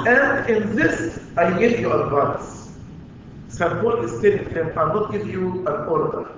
And 0.07 0.49
in 0.49 0.75
this 0.75 1.19
I 1.35 1.57
give 1.59 1.79
you 1.79 1.91
advice. 1.91 2.46
Paul 3.57 4.03
is 4.03 4.21
telling 4.21 4.53
them, 4.53 4.71
I'll 4.77 4.93
not 4.93 5.11
give 5.11 5.27
you 5.27 5.65
an 5.67 5.87
order. 5.87 6.29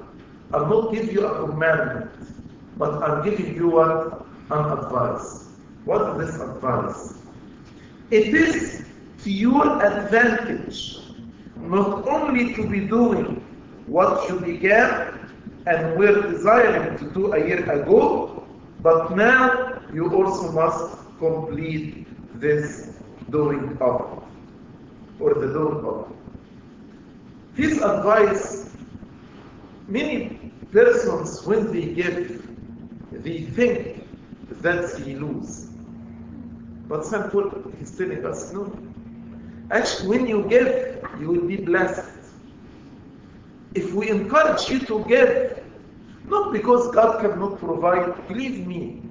I'll 0.54 0.66
not 0.68 0.94
give 0.94 1.12
you 1.12 1.26
a 1.26 1.46
commandment. 1.48 2.12
But 2.78 3.04
I'm 3.04 3.24
giving 3.30 3.56
you 3.56 3.70
what? 3.70 4.26
An 4.52 4.78
advice. 4.80 5.50
What 5.86 6.22
is 6.22 6.32
this 6.32 6.42
advice? 6.42 7.14
It 8.10 8.34
is 8.34 8.86
to 9.24 9.32
your 9.32 9.84
advantage 9.86 11.00
not 11.58 12.08
only 12.08 12.54
to 12.56 12.68
be 12.68 12.80
doing 12.88 13.44
what 13.86 14.28
you 14.30 14.40
began 14.40 15.20
and 15.68 15.98
were 15.98 16.22
desiring 16.32 16.98
to 17.00 17.12
do 17.12 17.34
a 17.34 17.46
year 17.46 17.70
ago, 17.70 18.48
but 18.82 19.16
now 19.16 19.82
you 19.94 20.10
also 20.16 20.52
must 20.54 20.98
complete 21.20 22.08
this 22.40 22.94
doing 23.30 23.78
of 23.82 24.24
or 25.20 25.34
the 25.34 25.48
doing 25.48 25.84
of. 25.86 26.19
His 27.60 27.82
advice, 27.82 28.70
many 29.90 30.54
persons 30.72 31.46
when 31.46 31.74
they 31.74 31.88
give, 31.94 32.48
they 33.12 33.42
think 33.42 34.08
that 34.62 34.96
they 35.00 35.16
lose. 35.16 35.68
But 36.88 37.06
St. 37.06 37.30
Paul 37.30 37.52
is 37.82 37.92
telling 37.98 38.26
us 38.26 38.54
no. 38.54 38.72
Actually, 39.72 40.08
when 40.08 40.26
you 40.26 40.44
give, 40.48 41.04
you 41.20 41.28
will 41.28 41.48
be 41.50 41.58
blessed. 41.58 42.10
If 43.76 43.92
we 43.92 44.10
encourage 44.10 44.70
you 44.70 44.80
to 44.92 45.04
give, 45.10 45.62
not 46.28 46.54
because 46.54 46.90
God 46.96 47.20
cannot 47.20 47.60
provide, 47.60 48.26
believe 48.30 48.66
me, 48.66 49.02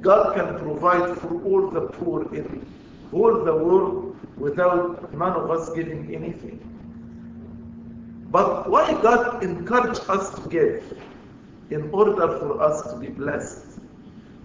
God 0.00 0.36
can 0.36 0.60
provide 0.60 1.18
for 1.18 1.42
all 1.42 1.70
the 1.72 1.80
poor 1.80 2.32
in 2.32 2.64
all 3.12 3.42
the 3.42 3.52
world 3.52 4.16
without 4.38 5.12
none 5.12 5.32
of 5.32 5.50
us 5.50 5.70
giving 5.70 6.14
anything. 6.14 6.75
But 8.30 8.68
why 8.68 8.92
God 9.02 9.42
encouraged 9.42 10.02
us 10.08 10.34
to 10.34 10.48
give? 10.48 10.98
In 11.70 11.90
order 11.90 12.38
for 12.38 12.60
us 12.60 12.82
to 12.92 12.96
be 12.98 13.08
blessed. 13.08 13.80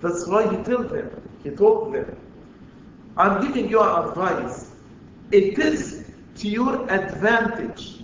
That's 0.01 0.27
why 0.27 0.49
He 0.49 0.63
told 0.63 0.89
them, 0.89 1.09
He 1.43 1.49
told 1.51 1.93
them, 1.93 2.15
I'm 3.17 3.45
giving 3.45 3.69
you 3.69 3.81
advice. 3.81 4.71
It 5.31 5.59
is 5.59 6.05
to 6.37 6.47
your 6.47 6.89
advantage. 6.89 8.03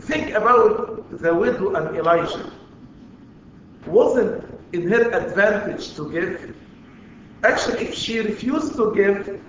Think 0.00 0.34
about 0.34 1.20
the 1.20 1.34
widow 1.34 1.74
and 1.74 1.96
Elijah. 1.96 2.52
Wasn't 3.86 4.44
in 4.72 4.88
her 4.88 5.10
advantage 5.12 5.94
to 5.96 6.10
give? 6.10 6.56
Actually, 7.44 7.88
if 7.88 7.94
she 7.94 8.20
refused 8.20 8.76
to 8.76 8.94
give, 8.94 9.40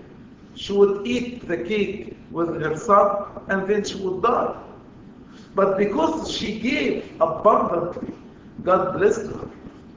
she 0.55 0.73
would 0.73 1.05
eat 1.05 1.47
the 1.47 1.57
cake 1.57 2.17
with 2.31 2.61
her 2.61 2.77
son 2.77 3.27
and 3.49 3.67
then 3.67 3.83
she 3.83 3.95
would 3.95 4.21
die. 4.21 4.55
But 5.55 5.77
because 5.77 6.31
she 6.31 6.59
gave 6.59 7.05
abundantly, 7.19 8.13
God 8.63 8.97
blessed 8.97 9.27
her. 9.27 9.49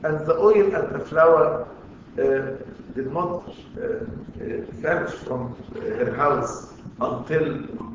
And 0.03 0.27
the 0.27 0.37
oil 0.37 0.75
and 0.75 0.95
the 0.95 1.05
flour 1.05 1.69
uh, 2.19 2.23
did 2.95 3.13
not 3.13 3.55
uh, 3.79 4.05
uh, 4.87 5.07
from 5.07 5.57
her 5.75 6.15
house 6.17 6.73
until, 7.01 7.47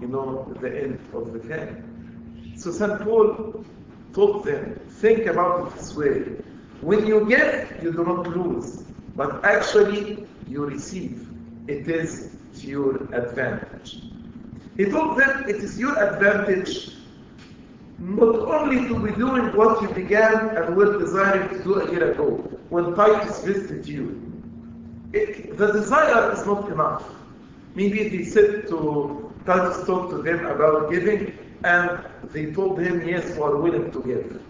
you 0.01 0.07
know, 0.07 0.51
the 0.61 0.83
end 0.83 0.99
of 1.13 1.33
the 1.33 1.39
famine. 1.39 2.55
So 2.57 2.71
St. 2.71 2.99
Paul 3.01 3.63
told 4.13 4.45
them, 4.45 4.79
think 5.01 5.25
about 5.27 5.67
it 5.67 5.75
this 5.75 5.95
way. 5.95 6.19
When 6.81 7.05
you 7.05 7.27
get, 7.27 7.81
you 7.83 7.91
do 7.91 8.03
not 8.03 8.27
lose, 8.27 8.83
but 9.15 9.43
actually 9.45 10.25
you 10.47 10.65
receive. 10.65 11.27
It 11.67 11.87
is 11.87 12.35
your 12.63 12.95
advantage. 13.13 14.01
He 14.75 14.85
told 14.85 15.17
them 15.19 15.43
it 15.47 15.57
is 15.57 15.77
your 15.79 15.95
advantage 16.01 16.95
not 17.99 18.35
only 18.35 18.87
to 18.87 18.99
be 18.99 19.11
doing 19.11 19.55
what 19.55 19.81
you 19.81 19.89
began 19.89 20.55
and 20.55 20.75
were 20.75 20.97
desiring 20.99 21.49
to 21.49 21.63
do 21.63 21.75
a 21.81 21.91
year 21.91 22.11
ago 22.11 22.37
when 22.69 22.95
Titus 22.95 23.43
visited 23.43 23.87
you. 23.87 24.25
It, 25.11 25.57
the 25.57 25.71
desire 25.73 26.31
is 26.31 26.45
not 26.45 26.69
enough. 26.69 27.03
Maybe 27.75 28.07
they 28.09 28.23
said 28.23 28.67
to 28.69 29.33
Titus 29.45 29.85
talk 29.85 30.09
to 30.11 30.21
them 30.21 30.45
about 30.45 30.91
giving 30.91 31.37
and 31.63 32.05
they 32.31 32.51
told 32.51 32.79
him, 32.79 33.05
yes, 33.07 33.35
we 33.35 33.41
are 33.41 33.57
willing 33.57 33.91
to 33.91 34.01
give. 34.03 34.41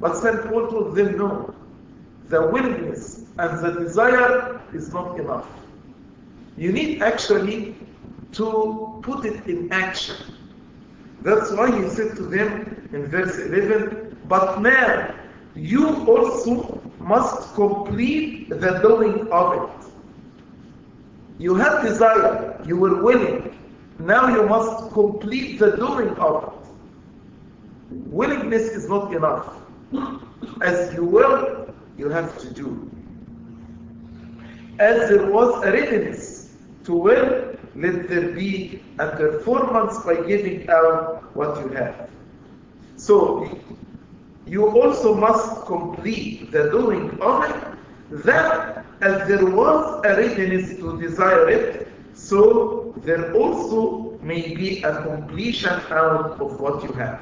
But 0.00 0.16
St. 0.16 0.42
Paul 0.46 0.68
told 0.68 0.96
them, 0.96 1.16
no. 1.18 1.54
The 2.28 2.48
willingness 2.48 3.24
and 3.38 3.64
the 3.64 3.80
desire 3.80 4.60
is 4.74 4.92
not 4.92 5.18
enough. 5.20 5.48
You 6.56 6.72
need 6.72 7.02
actually 7.02 7.76
to 8.32 8.98
put 9.02 9.24
it 9.24 9.46
in 9.46 9.72
action. 9.72 10.16
That's 11.22 11.50
why 11.52 11.70
he 11.76 11.88
said 11.88 12.16
to 12.16 12.22
them 12.22 12.88
in 12.92 13.06
verse 13.06 13.38
11, 13.38 14.18
But 14.28 14.60
now 14.60 15.14
you 15.54 15.88
also 16.06 16.80
must 17.00 17.54
complete 17.54 18.48
the 18.48 18.78
doing 18.82 19.28
of 19.32 19.62
it. 19.62 19.92
You 21.38 21.54
had 21.54 21.82
desire, 21.82 22.60
you 22.66 22.76
were 22.76 23.02
willing. 23.02 23.58
Now 23.98 24.28
you 24.28 24.46
must 24.46 24.92
complete 24.92 25.58
the 25.58 25.76
doing 25.76 26.10
of 26.16 26.44
it. 26.44 26.66
Willingness 28.10 28.62
is 28.62 28.88
not 28.88 29.14
enough. 29.14 29.56
As 30.62 30.92
you 30.94 31.04
will, 31.04 31.74
you 31.96 32.08
have 32.08 32.38
to 32.38 32.50
do. 32.52 32.90
As 34.78 35.08
there 35.08 35.30
was 35.30 35.64
a 35.64 35.72
readiness 35.72 36.54
to 36.84 36.92
will, 36.92 37.45
let 37.76 38.08
there 38.08 38.32
be 38.32 38.82
a 38.98 39.08
performance 39.10 39.98
by 40.04 40.16
giving 40.26 40.68
out 40.70 41.34
what 41.36 41.58
you 41.60 41.68
have. 41.68 42.08
So, 42.96 43.58
you 44.46 44.68
also 44.68 45.14
must 45.14 45.66
complete 45.66 46.50
the 46.52 46.70
doing 46.70 47.18
of 47.20 47.44
it, 47.44 48.24
that 48.24 48.84
as 49.02 49.28
there 49.28 49.44
was 49.44 50.00
a 50.04 50.16
readiness 50.16 50.76
to 50.78 50.98
desire 51.00 51.48
it, 51.48 51.88
so 52.14 52.94
there 52.98 53.34
also 53.34 54.18
may 54.22 54.54
be 54.54 54.82
a 54.82 55.02
completion 55.02 55.74
out 55.90 56.40
of 56.40 56.58
what 56.60 56.82
you 56.82 56.92
have. 56.92 57.20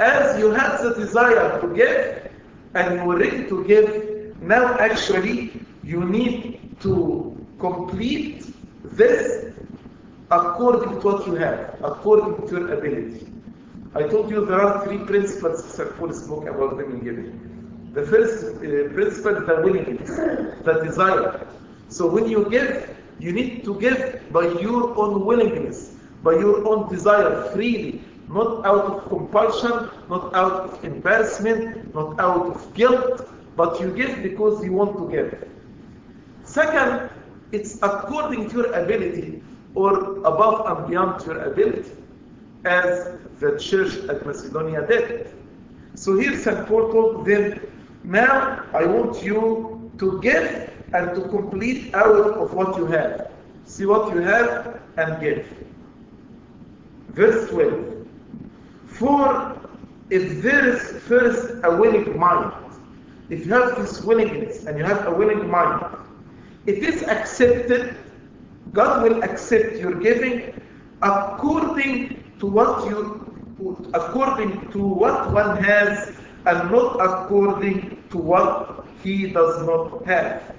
As 0.00 0.38
you 0.38 0.50
had 0.50 0.78
the 0.78 0.94
desire 0.94 1.60
to 1.60 1.74
give, 1.74 2.32
and 2.74 2.98
you 2.98 3.04
were 3.04 3.18
ready 3.18 3.46
to 3.48 3.64
give, 3.64 4.40
now 4.42 4.78
actually 4.78 5.52
you 5.84 6.04
need 6.04 6.76
to 6.80 7.36
complete 7.58 8.49
this 8.84 9.52
according 10.30 11.00
to 11.00 11.06
what 11.06 11.26
you 11.26 11.34
have, 11.34 11.76
according 11.82 12.46
to 12.48 12.54
your 12.60 12.72
ability. 12.72 13.26
I 13.94 14.04
told 14.04 14.30
you 14.30 14.46
there 14.46 14.60
are 14.60 14.84
three 14.84 14.98
principles 14.98 15.64
St. 15.64 15.96
Paul 15.96 16.12
spoke 16.12 16.46
about 16.46 16.76
them 16.76 16.92
in 16.92 17.00
giving. 17.00 17.90
The 17.92 18.06
first 18.06 18.44
uh, 18.44 18.94
principle 18.94 19.36
is 19.36 19.46
the 19.46 19.60
willingness, 19.64 20.10
the 20.64 20.80
desire. 20.84 21.46
So 21.88 22.06
when 22.06 22.28
you 22.28 22.48
give, 22.48 22.96
you 23.18 23.32
need 23.32 23.64
to 23.64 23.74
give 23.80 24.22
by 24.32 24.46
your 24.60 24.96
own 24.96 25.26
willingness, 25.26 25.96
by 26.22 26.32
your 26.32 26.64
own 26.68 26.88
desire, 26.88 27.50
freely, 27.50 28.00
not 28.28 28.64
out 28.64 28.84
of 28.84 29.08
compulsion, 29.08 29.90
not 30.08 30.32
out 30.36 30.52
of 30.70 30.84
embarrassment, 30.84 31.92
not 31.92 32.20
out 32.20 32.46
of 32.46 32.74
guilt, 32.74 33.28
but 33.56 33.80
you 33.80 33.90
give 33.92 34.22
because 34.22 34.64
you 34.64 34.72
want 34.72 34.96
to 34.96 35.10
give. 35.10 35.48
Second, 36.44 37.10
it's 37.52 37.76
according 37.82 38.48
to 38.50 38.56
your 38.58 38.72
ability 38.72 39.42
or 39.74 40.18
above 40.18 40.66
and 40.66 40.88
beyond 40.88 41.24
your 41.26 41.38
ability, 41.42 41.90
as 42.64 43.18
the 43.38 43.58
church 43.58 43.94
at 44.08 44.24
Macedonia 44.26 44.86
did. 44.86 45.32
So 45.94 46.18
here 46.18 46.36
St. 46.38 46.66
Paul 46.66 46.92
told 46.92 47.26
them, 47.26 47.60
now 48.04 48.64
I 48.72 48.84
want 48.84 49.22
you 49.22 49.90
to 49.98 50.20
give 50.20 50.72
and 50.92 51.14
to 51.14 51.28
complete 51.28 51.94
out 51.94 52.14
of 52.14 52.54
what 52.54 52.76
you 52.76 52.86
have. 52.86 53.30
See 53.64 53.86
what 53.86 54.12
you 54.14 54.20
have 54.20 54.80
and 54.96 55.20
give. 55.20 55.46
Verse 57.10 57.48
12. 57.50 58.06
For 58.86 59.60
if 60.10 60.42
there 60.42 60.68
is 60.68 60.82
first 61.02 61.54
a 61.62 61.76
willing 61.76 62.18
mind, 62.18 62.52
if 63.28 63.46
you 63.46 63.52
have 63.52 63.76
this 63.76 64.02
willingness 64.02 64.66
and 64.66 64.76
you 64.76 64.84
have 64.84 65.06
a 65.06 65.12
willing 65.12 65.48
mind, 65.48 65.84
it 66.66 66.78
is 66.84 67.02
accepted, 67.02 67.96
God 68.72 69.02
will 69.02 69.22
accept 69.22 69.76
your 69.76 69.94
giving 69.94 70.52
according 71.02 72.22
to 72.38 72.46
what 72.46 72.88
you 72.88 73.26
according 73.94 74.70
to 74.72 74.82
what 74.82 75.32
one 75.32 75.62
has 75.62 76.16
and 76.46 76.70
not 76.70 76.96
according 77.00 78.02
to 78.10 78.18
what 78.18 78.86
he 79.02 79.30
does 79.30 79.66
not 79.66 80.04
have. 80.06 80.54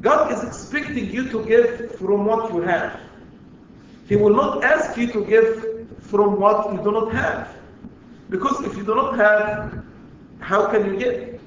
God 0.00 0.32
is 0.32 0.42
expecting 0.42 1.10
you 1.10 1.28
to 1.28 1.44
give 1.44 1.94
from 1.96 2.24
what 2.24 2.52
you 2.52 2.60
have. 2.62 3.00
He 4.08 4.16
will 4.16 4.34
not 4.34 4.64
ask 4.64 4.96
you 4.96 5.06
to 5.12 5.24
give 5.24 5.86
from 6.00 6.40
what 6.40 6.72
you 6.72 6.82
do 6.82 6.90
not 6.90 7.12
have. 7.12 7.54
Because 8.30 8.64
if 8.64 8.76
you 8.76 8.84
do 8.84 8.94
not 8.94 9.16
have, 9.16 9.84
how 10.40 10.66
can 10.68 10.86
you 10.86 10.98
give? 10.98 11.40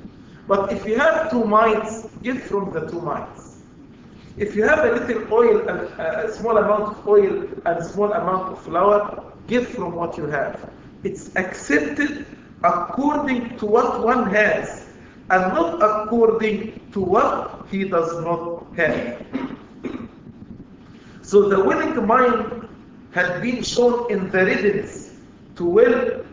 But 0.48 0.72
if 0.72 0.86
you 0.86 0.98
have 0.98 1.32
two 1.32 1.44
mites, 1.44 1.93
give 2.24 2.42
from 2.44 2.72
the 2.72 2.90
two 2.90 3.02
mites. 3.02 3.58
If 4.38 4.56
you 4.56 4.64
have 4.64 4.80
a 4.80 4.92
little 4.94 5.32
oil 5.32 5.68
and 5.70 5.80
a 6.00 6.34
small 6.34 6.58
amount 6.58 6.98
of 6.98 7.08
oil 7.08 7.44
and 7.66 7.78
a 7.78 7.84
small 7.84 8.12
amount 8.12 8.54
of 8.54 8.64
flour, 8.64 9.32
give 9.48 9.68
from 9.68 9.94
what 9.94 10.18
you 10.18 10.26
have. 10.28 10.72
It's 11.04 11.36
accepted 11.36 12.26
according 12.64 13.58
to 13.58 13.66
what 13.66 14.04
one 14.04 14.30
has 14.32 14.88
and 15.30 15.54
not 15.54 15.82
according 15.84 16.80
to 16.94 17.00
what 17.00 17.66
he 17.70 17.84
does 17.84 18.12
not 18.24 18.66
have. 18.76 19.26
So 21.22 21.50
the 21.50 21.64
willing 21.64 22.06
mind 22.06 22.68
had 23.12 23.42
been 23.42 23.64
shown 23.64 24.12
in 24.12 24.30
the 24.30 24.46
readiness 24.46 25.14
to 25.56 25.66
will, 25.66 26.26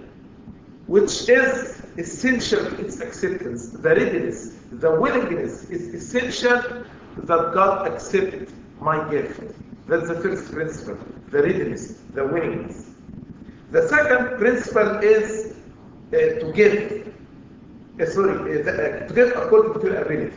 which 0.86 1.28
is 1.28 1.82
essential 1.98 2.66
in 2.66 2.86
its 2.86 3.00
acceptance. 3.00 3.68
The 3.68 3.88
readiness, 3.88 4.54
the 4.72 5.00
willingness 5.00 5.64
is 5.70 5.92
essential 5.94 6.84
that 7.16 7.52
God 7.52 7.88
accept 7.88 8.52
my 8.80 9.08
gift. 9.10 9.40
That's 9.88 10.08
the 10.08 10.20
first 10.20 10.52
principle, 10.52 10.98
the 11.30 11.42
readiness, 11.42 11.98
the 12.14 12.24
willingness. 12.24 12.90
The 13.72 13.88
second 13.88 14.38
principle 14.38 14.98
is 14.98 15.54
uh, 16.12 16.16
to 16.16 16.52
give. 16.54 17.14
Uh, 18.00 18.06
sorry, 18.06 18.60
uh, 18.60 18.62
the, 18.62 19.06
to 19.08 19.14
give 19.14 19.36
according 19.36 19.80
to 19.80 19.86
your 19.86 20.02
ability. 20.02 20.36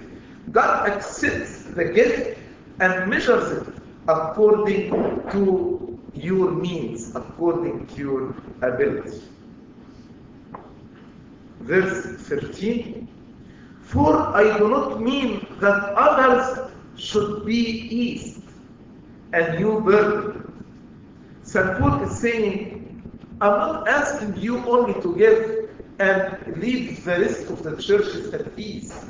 God 0.52 0.90
accepts 0.90 1.64
the 1.64 1.86
gift 1.86 2.40
and 2.80 3.10
measures 3.10 3.68
it 3.68 3.74
according 4.08 4.90
to 5.32 6.00
your 6.14 6.52
means, 6.52 7.16
according 7.16 7.88
to 7.88 7.96
your 7.96 8.36
ability. 8.62 9.22
Verse 11.62 12.04
13 12.28 13.08
For 13.94 14.18
I 14.36 14.58
do 14.58 14.70
not 14.70 15.04
mean 15.04 15.46
that 15.62 15.94
others 15.94 16.72
should 16.96 17.46
be 17.46 17.62
eased 17.94 18.42
and 19.34 19.60
you 19.60 19.82
burdened. 19.82 20.52
St. 21.44 21.78
Paul 21.78 22.02
is 22.02 22.18
saying, 22.18 23.04
I'm 23.40 23.52
not 23.52 23.88
asking 23.88 24.38
you 24.42 24.58
only 24.66 25.00
to 25.02 25.16
give 25.16 25.70
and 26.00 26.58
leave 26.58 27.06
the 27.06 27.20
rest 27.20 27.52
of 27.52 27.62
the 27.62 27.80
churches 27.80 28.34
at 28.34 28.58
ease. 28.58 29.06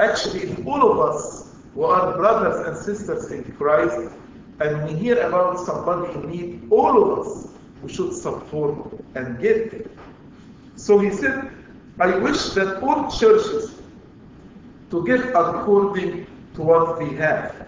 Actually, 0.00 0.50
if 0.50 0.66
all 0.66 0.82
of 0.90 0.98
us 0.98 1.54
who 1.74 1.84
are 1.84 2.16
brothers 2.16 2.66
and 2.66 2.76
sisters 2.76 3.30
in 3.30 3.44
Christ 3.52 4.10
and 4.58 4.84
we 4.84 4.94
hear 4.98 5.20
about 5.20 5.60
somebody 5.60 6.12
in 6.14 6.28
need, 6.28 6.66
all 6.70 7.00
of 7.00 7.18
us, 7.20 7.48
we 7.84 7.92
should 7.92 8.14
support 8.14 8.98
and 9.14 9.38
give. 9.38 9.88
So 10.74 10.98
he 10.98 11.10
said, 11.12 11.52
I 12.00 12.16
wish 12.16 12.50
that 12.54 12.82
all 12.82 13.08
churches 13.08 13.78
to 14.92 15.02
give 15.06 15.24
according 15.34 16.26
to 16.54 16.62
what 16.62 16.98
they 16.98 17.10
have. 17.16 17.66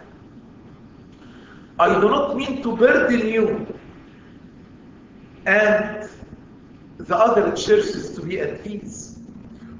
I 1.78 1.98
do 2.00 2.08
not 2.08 2.36
mean 2.36 2.62
to 2.62 2.76
burden 2.76 3.26
you 3.26 3.46
and 5.46 6.08
the 6.98 7.16
other 7.16 7.56
churches 7.56 8.14
to 8.14 8.22
be 8.22 8.40
at 8.40 8.66
ease, 8.66 9.18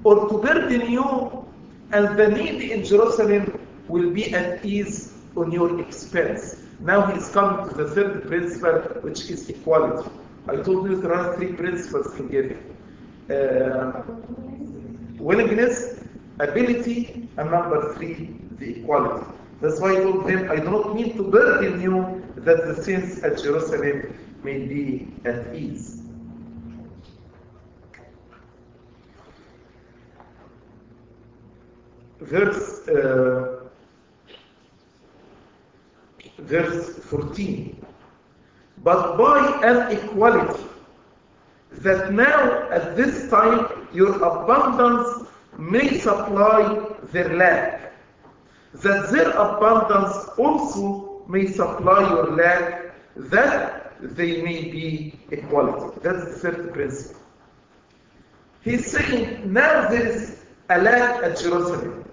or 0.05 0.27
to 0.29 0.39
burden 0.39 0.91
you 0.91 1.47
and 1.93 2.19
the 2.19 2.29
needy 2.29 2.73
in 2.73 2.83
Jerusalem 2.83 3.61
will 3.89 4.11
be 4.11 4.35
at 4.35 4.65
ease 4.65 5.13
on 5.37 5.53
your 5.53 5.79
expense. 5.81 6.63
Now 6.81 7.07
he's 7.13 7.29
coming 7.29 7.69
to 7.69 7.75
the 7.75 7.91
third 7.91 8.27
principle, 8.27 8.81
which 9.03 9.31
is 9.31 9.51
equality. 9.51 10.11
I 10.49 10.57
told 10.57 10.89
you 10.89 10.97
there 10.97 11.15
are 11.15 11.37
three 11.37 11.53
principles 11.53 12.19
in 12.19 12.29
giving. 12.29 12.63
Uh, 13.31 14.03
willingness, 15.19 15.94
ability, 16.41 17.29
and 17.37 17.51
number 17.51 17.95
three, 17.95 18.37
the 18.59 18.81
equality. 18.81 19.27
That's 19.61 19.81
why 19.81 19.93
I 19.93 20.03
told 20.03 20.27
them, 20.27 20.51
I 20.51 20.57
do 20.57 20.71
not 20.71 20.95
mean 20.95 21.17
to 21.17 21.23
burden 21.23 21.81
you 21.81 22.23
that 22.37 22.67
the 22.67 22.83
saints 22.83 23.23
at 23.23 23.39
Jerusalem 23.39 24.17
may 24.43 24.59
be 24.67 25.09
at 25.25 25.55
ease. 25.55 26.03
Verse, 32.21 32.89
uh, 32.89 33.69
verse 36.39 36.99
14. 36.99 37.85
But 38.83 39.17
by 39.17 39.61
an 39.63 39.97
equality, 39.97 40.65
that 41.79 42.13
now 42.13 42.69
at 42.71 42.97
this 42.97 43.29
time 43.31 43.89
your 43.93 44.15
abundance 44.17 45.24
may 45.59 45.99
supply 45.99 46.85
their 47.13 47.37
lack, 47.37 47.93
that 48.75 49.11
their 49.11 49.31
abundance 49.31 50.29
also 50.39 51.25
may 51.29 51.47
supply 51.47 52.09
your 52.09 52.37
lack, 52.37 52.95
that 53.17 53.93
they 54.01 54.43
may 54.43 54.71
be 54.71 55.19
equality. 55.31 55.99
That's 56.03 56.25
the 56.25 56.33
third 56.33 56.73
principle. 56.73 57.21
He's 58.63 58.91
saying, 58.91 59.53
now 59.53 59.89
there 59.89 60.07
is 60.07 60.45
a 60.71 60.81
lack 60.81 61.23
at 61.23 61.39
Jerusalem. 61.39 62.05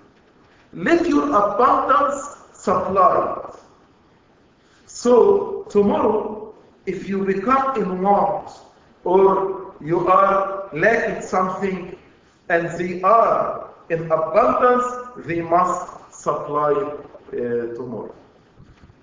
Let 0.73 1.07
your 1.07 1.27
abundance 1.29 2.23
supply 2.53 3.45
it. 3.47 3.59
So, 4.85 5.65
tomorrow, 5.69 6.53
if 6.85 7.07
you 7.07 7.23
become 7.25 7.81
in 7.81 8.01
want 8.01 8.51
or 9.03 9.73
you 9.81 10.07
are 10.07 10.69
lacking 10.73 11.21
something 11.23 11.97
and 12.51 12.69
they 12.77 13.01
are 13.01 13.69
in 13.89 14.11
abundance, 14.11 14.85
they 15.25 15.41
must 15.41 16.13
supply 16.13 16.71
uh, 16.73 17.39
tomorrow. 17.77 18.13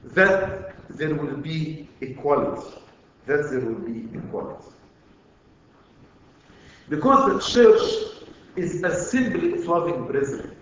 That 0.05 0.75
there 0.91 1.15
will 1.15 1.37
be 1.39 1.89
equality. 2.03 2.77
That 3.27 3.51
there 3.51 3.61
will 3.61 3.83
be 3.93 4.07
equality. 4.19 4.69
Because 6.91 7.21
the 7.33 7.39
church 7.53 7.85
is 8.57 8.83
assembly 8.83 9.55
of 9.55 9.67
loving 9.67 10.07
brethren. 10.07 10.55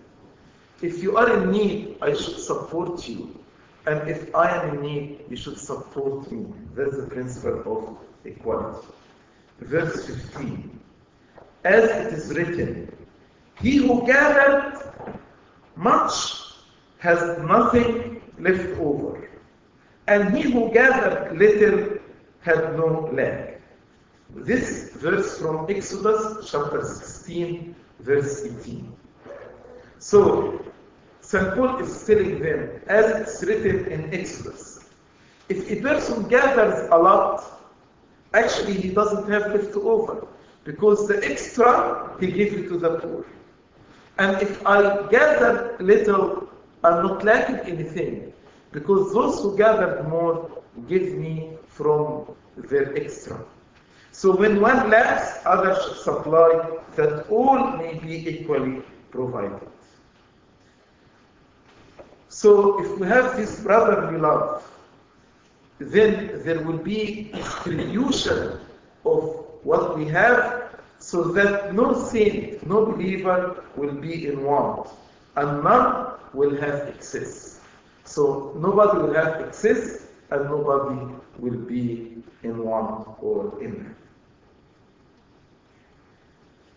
If 0.80 1.02
you 1.02 1.16
are 1.16 1.42
in 1.42 1.50
need, 1.50 1.96
I 2.02 2.14
should 2.14 2.38
support 2.38 3.08
you. 3.08 3.36
And 3.86 4.08
if 4.08 4.32
I 4.34 4.48
am 4.56 4.74
in 4.74 4.80
need, 4.82 5.24
you 5.28 5.36
should 5.36 5.58
support 5.58 6.30
me. 6.30 6.52
That's 6.74 6.96
the 6.96 7.06
principle 7.06 7.98
of 8.24 8.26
equality. 8.26 8.86
Verse 9.60 10.06
15. 10.06 10.80
As 11.66 11.82
it 11.90 12.12
is 12.12 12.32
written, 12.32 12.92
He 13.60 13.78
who 13.78 14.06
gathered 14.06 14.92
much 15.74 16.14
has 16.98 17.20
nothing 17.40 18.22
left 18.38 18.78
over. 18.78 19.28
and 20.06 20.36
he 20.36 20.42
who 20.52 20.70
gathered 20.72 21.36
little 21.36 21.98
had 22.46 22.60
no 22.76 23.10
lack. 23.12 23.60
This 24.50 24.90
verse 25.04 25.40
from 25.40 25.66
Exodus 25.68 26.48
chapter 26.48 26.84
16, 26.84 27.74
verse 27.98 28.44
18. 28.44 28.92
So, 29.98 30.64
St. 31.20 31.52
Paul 31.56 31.80
is 31.80 32.06
telling 32.06 32.38
them, 32.40 32.80
as 32.86 33.06
it's 33.20 33.42
written 33.42 33.86
in 33.90 34.14
Exodus, 34.14 34.84
if 35.48 35.68
a 35.68 35.80
person 35.80 36.28
gathers 36.28 36.88
a 36.92 36.98
lot, 37.08 37.42
actually 38.34 38.74
he 38.74 38.90
doesn't 38.90 39.28
have 39.28 39.52
left 39.52 39.74
over 39.74 40.28
because 40.66 41.06
the 41.06 41.24
extra 41.24 42.16
he 42.20 42.26
gives 42.32 42.52
it 42.54 42.68
to 42.68 42.76
the 42.76 42.98
poor. 42.98 43.24
And 44.18 44.42
if 44.42 44.66
I 44.66 45.06
gather 45.10 45.76
little, 45.78 46.48
I'm 46.82 47.06
not 47.06 47.24
lacking 47.24 47.60
anything 47.72 48.32
because 48.72 49.12
those 49.14 49.40
who 49.40 49.56
gathered 49.56 50.08
more 50.08 50.62
give 50.88 51.14
me 51.14 51.50
from 51.68 52.34
their 52.56 52.96
extra. 52.96 53.38
So 54.10 54.34
when 54.34 54.60
one 54.60 54.90
lacks, 54.90 55.38
others 55.46 56.02
supply 56.02 56.78
that 56.96 57.28
all 57.28 57.76
may 57.76 57.94
be 57.98 58.28
equally 58.28 58.82
provided. 59.10 59.68
So 62.28 62.82
if 62.82 62.98
we 62.98 63.06
have 63.06 63.36
this 63.36 63.60
brotherly 63.60 64.18
love, 64.18 64.68
then 65.78 66.42
there 66.44 66.60
will 66.60 66.78
be 66.78 67.30
distribution 67.34 68.58
of 69.04 69.45
what 69.66 69.98
we 69.98 70.04
have 70.06 70.78
so 71.00 71.24
that 71.36 71.74
no 71.74 71.86
saint, 71.92 72.64
no 72.66 72.86
believer 72.86 73.64
will 73.76 73.94
be 73.94 74.28
in 74.28 74.44
want, 74.44 74.88
and 75.34 75.64
none 75.64 76.14
will 76.32 76.54
have 76.60 76.86
excess. 76.88 77.60
So 78.04 78.54
nobody 78.56 78.98
will 79.02 79.14
have 79.14 79.40
excess, 79.40 80.06
and 80.30 80.44
nobody 80.44 81.00
will 81.38 81.58
be 81.74 82.22
in 82.44 82.64
want 82.64 83.08
or 83.20 83.60
in 83.60 83.72
lack. 83.78 83.96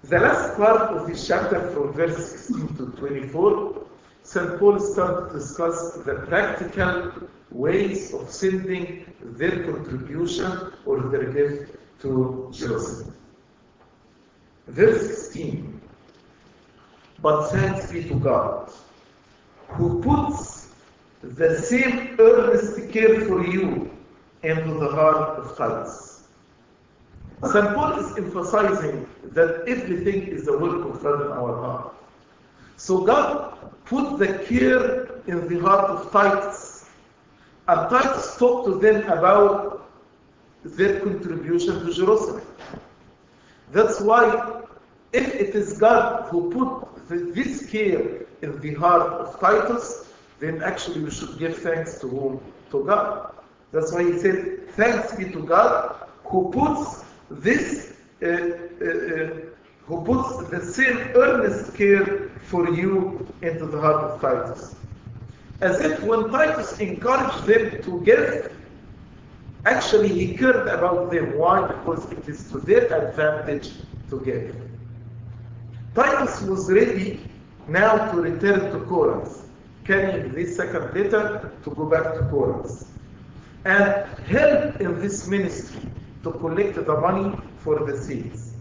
The 0.03 0.19
last 0.19 0.57
part 0.57 0.81
of 0.95 1.07
this 1.07 1.27
chapter, 1.27 1.59
from 1.71 1.93
verse 1.93 2.17
16 2.31 2.77
to 2.77 2.85
24, 2.97 3.85
St. 4.23 4.59
Paul 4.59 4.79
starts 4.79 5.31
to 5.31 5.39
discuss 5.39 5.97
the 6.07 6.15
practical 6.27 7.11
ways 7.51 8.13
of 8.13 8.29
sending 8.31 9.13
their 9.21 9.63
contribution 9.63 10.73
or 10.85 11.01
their 11.11 11.31
gift 11.31 11.78
to 12.01 12.49
Jerusalem. 12.51 13.15
Verse 14.67 15.07
16 15.31 15.81
But 17.21 17.49
thanks 17.49 17.91
be 17.91 18.03
to 18.05 18.15
God, 18.15 18.71
who 19.67 20.01
puts 20.01 20.69
the 21.21 21.59
same 21.59 22.15
earnest 22.19 22.89
care 22.91 23.21
for 23.21 23.45
you 23.45 23.91
into 24.43 24.73
the 24.75 24.89
heart 24.89 25.39
of 25.39 25.57
Titus. 25.57 26.27
St. 27.43 27.73
Paul 27.73 27.99
is 27.99 28.17
emphasizing 28.17 29.07
that 29.31 29.63
everything 29.67 30.27
is 30.27 30.45
the 30.45 30.57
work 30.57 30.85
of 30.85 31.01
God 31.01 31.21
in 31.25 31.31
our 31.31 31.55
heart. 31.55 31.93
So 32.77 33.05
God 33.05 33.57
put 33.85 34.19
the 34.19 34.39
care 34.45 35.05
in 35.27 35.47
the 35.47 35.59
heart 35.59 35.89
of 35.89 36.11
Titus. 36.11 36.85
And 37.67 37.89
Titus 37.89 38.37
talked 38.37 38.67
to 38.67 38.79
them 38.79 39.09
about 39.09 39.78
their 40.63 40.99
contribution 40.99 41.85
to 41.85 41.93
Jerusalem. 41.93 42.41
That's 43.71 44.01
why 44.01 44.61
if 45.13 45.35
it 45.35 45.55
is 45.55 45.77
God 45.77 46.29
who 46.29 46.51
put 46.51 47.33
this 47.33 47.69
care 47.69 48.25
in 48.41 48.59
the 48.61 48.73
heart 48.75 49.11
of 49.11 49.39
Titus, 49.39 50.07
then 50.39 50.61
actually 50.61 51.01
we 51.01 51.11
should 51.11 51.37
give 51.37 51.57
thanks 51.57 51.99
to 51.99 52.07
whom? 52.07 52.41
To 52.71 52.83
God. 52.83 53.33
That's 53.71 53.91
why 53.91 54.03
he 54.03 54.19
said, 54.19 54.69
Thanks 54.71 55.15
be 55.15 55.25
to 55.25 55.43
God 55.43 56.07
who 56.25 56.49
puts 56.51 57.03
this, 57.29 57.93
uh, 58.21 58.27
uh, 58.27 58.29
uh, 58.29 59.29
who 59.85 60.03
puts 60.05 60.49
the 60.49 60.61
same 60.61 60.97
earnest 61.15 61.75
care 61.75 62.29
for 62.43 62.69
you 62.69 63.27
into 63.41 63.65
the 63.65 63.79
heart 63.79 64.03
of 64.03 64.21
Titus. 64.21 64.75
As 65.61 65.79
if 65.81 66.01
when 66.03 66.31
Titus 66.31 66.79
encouraged 66.79 67.45
them 67.45 67.81
to 67.83 68.01
give, 68.01 68.51
actually 69.65 70.09
he 70.09 70.35
cared 70.35 70.67
about 70.67 71.11
them. 71.11 71.37
Why? 71.37 71.67
Because 71.67 72.11
it 72.11 72.27
is 72.27 72.49
to 72.51 72.59
their 72.59 72.85
advantage 72.85 73.71
to 74.09 74.19
give. 74.21 74.55
Titus 75.95 76.41
was 76.41 76.71
ready 76.71 77.19
now 77.67 78.11
to 78.11 78.21
return 78.21 78.71
to 78.71 78.85
Corinth, 78.85 79.49
carrying 79.83 80.31
this 80.33 80.55
second 80.55 80.93
letter 80.93 81.51
to 81.63 81.69
go 81.71 81.85
back 81.85 82.13
to 82.15 82.27
Corinth, 82.29 82.87
and 83.65 84.07
help 84.25 84.79
in 84.79 84.99
this 84.99 85.27
ministry 85.27 85.81
to 86.23 86.31
collect 86.33 86.75
the 86.75 86.97
money 86.99 87.37
for 87.59 87.85
the 87.85 87.97
seeds. 87.97 88.53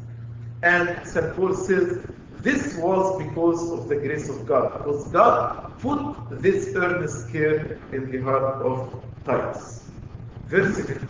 And 0.63 1.07
St. 1.07 1.35
Paul 1.37 1.55
says, 1.55 2.05
this 2.41 2.77
was 2.77 3.23
because 3.23 3.71
of 3.71 3.89
the 3.89 3.97
grace 3.97 4.29
of 4.29 4.47
God, 4.47 4.73
because 4.79 5.09
God 5.09 5.73
put 5.79 6.43
this 6.43 6.75
earnest 6.75 7.31
care 7.31 7.79
in 7.93 8.11
the 8.11 8.19
heart 8.19 8.63
of 8.63 9.05
Titus. 9.25 9.78
Verse 10.49 10.77
15. 10.77 11.09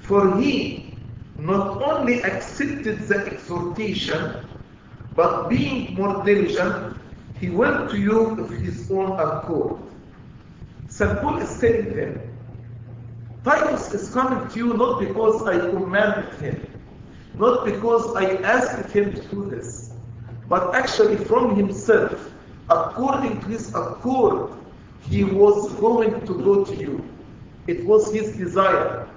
For 0.00 0.38
he 0.38 0.94
not 1.38 1.82
only 1.82 2.22
accepted 2.22 3.08
the 3.08 3.16
exhortation, 3.16 4.46
but 5.16 5.48
being 5.48 5.94
more 5.94 6.22
diligent, 6.22 6.96
he 7.40 7.48
went 7.48 7.90
to 7.90 7.98
you 7.98 8.38
of 8.38 8.50
his 8.50 8.90
own 8.90 9.18
accord. 9.18 9.80
St. 10.88 11.18
Paul 11.20 11.38
is 11.38 11.58
telling 11.58 11.96
them, 11.96 12.20
Titus 13.42 13.92
is 13.94 14.10
coming 14.12 14.46
to 14.50 14.58
you 14.58 14.74
not 14.74 15.00
because 15.00 15.42
I 15.42 15.58
commanded 15.70 16.32
him, 16.34 16.70
not 17.38 17.64
because 17.64 18.14
I 18.14 18.36
asked 18.42 18.90
him 18.90 19.12
to 19.14 19.22
do 19.28 19.48
this, 19.50 19.92
but 20.48 20.74
actually 20.74 21.16
from 21.16 21.56
himself, 21.56 22.30
according 22.68 23.40
to 23.40 23.46
his 23.48 23.74
accord, 23.74 24.52
he 25.08 25.24
was 25.24 25.72
going 25.74 26.20
to 26.26 26.34
go 26.44 26.64
to 26.64 26.76
you. 26.76 27.08
It 27.66 27.84
was 27.84 28.12
his 28.12 28.36
desire. 28.36 29.08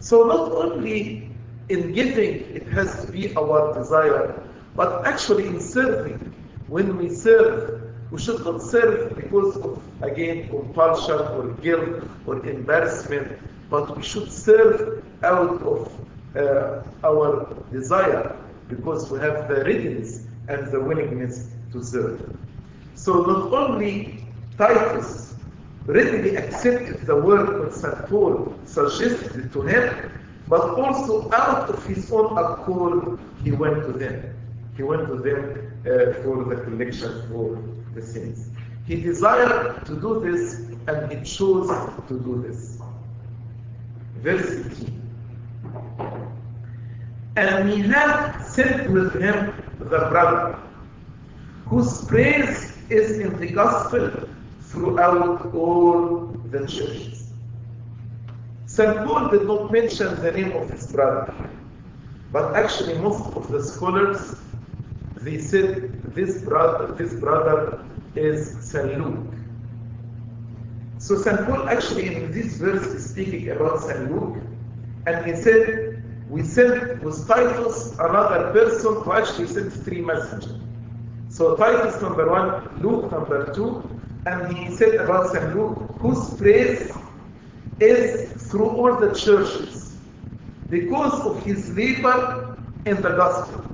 So 0.00 0.24
not 0.24 0.52
only 0.52 1.30
in 1.68 1.92
giving 1.92 2.34
it 2.54 2.66
has 2.68 3.04
to 3.04 3.12
be 3.12 3.34
our 3.36 3.74
desire, 3.74 4.42
but 4.76 5.06
actually 5.06 5.46
in 5.46 5.60
serving. 5.60 6.18
When 6.68 6.96
we 6.96 7.08
serve, 7.08 7.92
we 8.10 8.18
should 8.20 8.44
not 8.44 8.62
serve 8.62 9.16
because 9.16 9.56
of, 9.56 9.82
again, 10.02 10.48
compulsion 10.48 11.18
or 11.18 11.48
guilt 11.62 12.04
or 12.26 12.44
embarrassment, 12.46 13.38
but 13.70 13.96
we 13.96 14.02
should 14.02 14.30
serve 14.30 15.04
out 15.22 15.62
of 15.62 15.92
uh, 16.36 16.82
our 17.02 17.54
desire 17.72 18.36
because 18.68 19.10
we 19.10 19.18
have 19.20 19.48
the 19.48 19.64
readiness 19.64 20.26
and 20.48 20.70
the 20.70 20.80
willingness 20.80 21.50
to 21.72 21.82
serve. 21.82 22.36
So 22.94 23.22
not 23.22 23.52
only 23.52 24.24
Titus 24.58 25.23
readily 25.86 26.36
accepted 26.36 27.06
the 27.06 27.16
work 27.16 27.72
St. 27.72 28.06
Paul 28.06 28.54
suggested 28.64 29.52
to 29.52 29.62
him, 29.62 30.10
but 30.48 30.60
also 30.60 31.30
out 31.32 31.68
of 31.68 31.84
his 31.86 32.10
own 32.10 32.36
accord, 32.38 33.18
he 33.42 33.52
went 33.52 33.84
to 33.86 33.92
them. 33.92 34.34
He 34.76 34.82
went 34.82 35.06
to 35.08 35.16
them 35.16 35.72
uh, 35.82 36.14
for 36.22 36.44
the 36.44 36.56
collection 36.64 37.28
for 37.28 37.62
the 37.94 38.02
sins. 38.02 38.48
He 38.86 39.00
desired 39.00 39.84
to 39.86 40.00
do 40.00 40.20
this 40.20 40.60
and 40.88 41.12
he 41.12 41.24
chose 41.24 41.68
to 42.08 42.20
do 42.20 42.44
this. 42.46 42.78
Verse 44.16 44.66
18. 44.66 45.00
And 47.36 47.70
he 47.70 47.80
had 47.80 48.42
sent 48.42 48.90
with 48.90 49.20
him 49.20 49.54
the 49.78 50.08
brother, 50.10 50.58
whose 51.66 52.04
praise 52.04 52.72
is 52.90 53.18
in 53.18 53.38
the 53.40 53.48
gospel 53.48 54.28
throughout 54.74 55.54
all 55.54 56.26
the 56.50 56.66
churches. 56.66 57.32
St. 58.66 59.06
Paul 59.06 59.28
did 59.28 59.46
not 59.46 59.70
mention 59.70 60.20
the 60.20 60.32
name 60.32 60.52
of 60.52 60.68
his 60.68 60.90
brother, 60.92 61.32
but 62.32 62.54
actually 62.56 62.98
most 62.98 63.24
of 63.36 63.48
the 63.50 63.62
scholars 63.62 64.34
they 65.20 65.38
said 65.38 66.02
this 66.14 66.42
brother, 66.42 66.92
this 66.94 67.14
brother 67.14 67.82
is 68.14 68.58
St. 68.60 68.98
Luke. 68.98 69.32
So 70.98 71.16
St. 71.16 71.46
Paul 71.46 71.68
actually 71.68 72.14
in 72.14 72.32
this 72.32 72.56
verse 72.56 72.86
is 72.86 73.10
speaking 73.10 73.48
about 73.50 73.80
St. 73.80 74.10
Luke, 74.10 74.42
and 75.06 75.24
he 75.24 75.34
said, 75.34 76.02
we 76.28 76.42
sent 76.42 77.02
with 77.02 77.28
Titus 77.28 77.92
another 77.98 78.52
person 78.52 79.02
who 79.02 79.12
actually 79.12 79.46
sent 79.46 79.72
three 79.72 80.00
messengers. 80.00 80.58
So 81.28 81.56
Titus 81.56 82.00
number 82.02 82.28
one, 82.30 82.82
Luke 82.82 83.10
number 83.10 83.52
two, 83.54 83.82
and 84.26 84.56
he 84.56 84.74
said 84.74 84.94
about 84.94 85.30
St. 85.32 85.54
Luke, 85.54 85.96
whose 85.98 86.34
praise 86.38 86.90
is 87.80 88.32
through 88.50 88.68
all 88.70 88.98
the 88.98 89.14
churches 89.14 89.98
because 90.70 91.20
of 91.26 91.42
his 91.44 91.76
labor 91.76 92.58
in 92.86 92.96
the 93.02 93.10
gospel. 93.10 93.64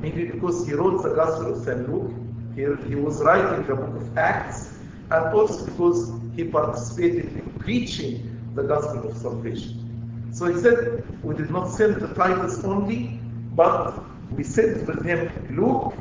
Maybe 0.00 0.24
because 0.24 0.66
he 0.66 0.72
wrote 0.72 1.02
the 1.02 1.14
gospel 1.14 1.54
of 1.54 1.64
St. 1.64 1.90
Luke, 1.90 2.12
he, 2.54 2.62
he 2.88 2.94
was 2.94 3.22
writing 3.22 3.66
the 3.66 3.74
book 3.74 3.94
of 3.94 4.16
Acts, 4.16 4.78
and 5.10 5.34
also 5.34 5.66
because 5.66 6.12
he 6.34 6.44
participated 6.44 7.36
in 7.36 7.52
preaching 7.58 8.50
the 8.54 8.62
gospel 8.62 9.10
of 9.10 9.16
salvation. 9.16 10.30
So 10.32 10.46
he 10.46 10.58
said, 10.60 11.04
we 11.22 11.34
did 11.34 11.50
not 11.50 11.66
send 11.70 11.96
the 11.96 12.08
Titus 12.14 12.64
only, 12.64 13.20
but 13.54 14.02
we 14.30 14.44
sent 14.44 14.86
with 14.86 15.04
him 15.04 15.30
Luke, 15.50 15.92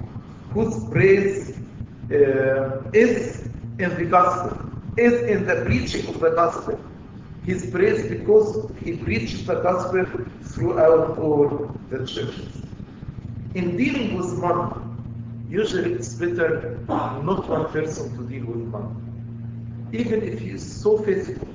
whose 0.53 0.85
praise 0.89 1.59
uh, 2.11 2.81
is 2.93 3.48
in 3.79 3.95
the 3.97 4.05
gospel, 4.05 4.57
is 4.97 5.13
in 5.23 5.45
the 5.47 5.63
preaching 5.65 6.05
of 6.07 6.19
the 6.19 6.31
gospel. 6.31 6.79
He's 7.45 7.69
praised 7.71 8.09
because 8.09 8.69
he 8.83 8.97
preached 8.97 9.47
the 9.47 9.55
gospel 9.55 10.05
throughout 10.43 11.17
all 11.17 11.71
the 11.89 11.99
churches. 11.99 12.61
In 13.55 13.77
dealing 13.77 14.17
with 14.17 14.37
money, 14.37 14.75
usually 15.49 15.93
it's 15.93 16.13
better 16.15 16.79
not 16.87 17.49
one 17.49 17.65
person 17.71 18.15
to 18.17 18.23
deal 18.29 18.45
with 18.45 18.67
money. 18.67 18.95
Even 19.93 20.21
if 20.23 20.39
he 20.39 20.51
is 20.51 20.81
so 20.81 20.97
faithful. 20.99 21.47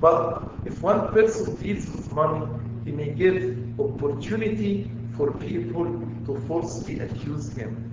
But 0.00 0.42
if 0.64 0.82
one 0.82 1.12
person 1.12 1.54
deals 1.56 1.86
with 1.90 2.10
money, 2.12 2.46
he 2.84 2.92
may 2.92 3.10
give 3.10 3.78
opportunity 3.78 4.90
for 5.16 5.32
people 5.32 5.84
to 6.26 6.40
falsely 6.48 6.98
accuse 7.00 7.52
him. 7.52 7.88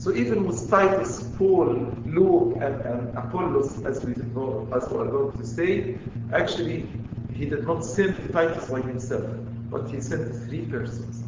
So 0.00 0.14
even 0.14 0.46
with 0.46 0.70
Titus, 0.70 1.24
Paul, 1.36 1.94
Luke, 2.06 2.56
and, 2.62 2.80
and 2.86 3.18
Apollos, 3.18 3.84
as 3.84 4.02
we, 4.02 4.12
as 4.12 4.88
we 4.88 4.98
are 4.98 5.10
going 5.16 5.36
to 5.36 5.44
say, 5.46 5.98
actually 6.32 6.86
he 7.34 7.44
did 7.44 7.66
not 7.66 7.84
send 7.84 8.14
Titus 8.32 8.70
by 8.70 8.80
himself, 8.80 9.26
but 9.70 9.90
he 9.90 10.00
sent 10.00 10.34
three 10.46 10.64
persons. 10.64 11.20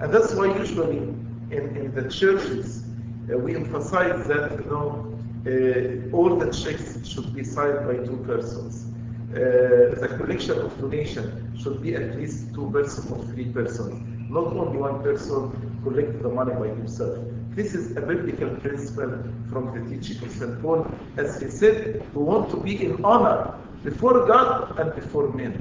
And 0.00 0.12
that's 0.12 0.34
why 0.34 0.54
usually 0.58 0.98
in, 0.98 1.74
in 1.74 1.94
the 1.94 2.10
churches 2.10 2.84
uh, 3.32 3.38
we 3.38 3.56
emphasize 3.56 4.26
that 4.26 4.52
you 4.62 4.70
know 4.70 5.18
uh, 5.46 6.14
all 6.14 6.36
the 6.36 6.52
checks 6.52 6.98
should 7.08 7.34
be 7.34 7.44
signed 7.44 7.86
by 7.86 7.96
two 8.04 8.22
persons. 8.26 8.92
Uh, 9.30 9.96
the 10.02 10.14
collection 10.18 10.58
of 10.58 10.78
donation 10.78 11.50
should 11.58 11.80
be 11.80 11.94
at 11.94 12.14
least 12.14 12.52
two 12.54 12.70
persons 12.70 13.10
or 13.10 13.24
three 13.32 13.46
persons, 13.46 13.94
not 14.28 14.48
only 14.48 14.76
one 14.76 15.02
person 15.02 15.80
collect 15.82 16.22
the 16.22 16.28
money 16.28 16.52
by 16.52 16.68
himself. 16.68 17.16
This 17.56 17.74
is 17.74 17.96
a 17.96 18.02
biblical 18.02 18.50
principle 18.56 19.18
from 19.50 19.72
the 19.72 19.88
teaching 19.88 20.22
of 20.22 20.30
St. 20.30 20.60
Paul. 20.60 20.86
As 21.16 21.40
he 21.40 21.48
said, 21.48 22.04
we 22.14 22.22
want 22.22 22.50
to 22.50 22.58
be 22.58 22.84
in 22.84 23.02
honor 23.02 23.54
before 23.82 24.26
God 24.26 24.78
and 24.78 24.94
before 24.94 25.32
men. 25.32 25.54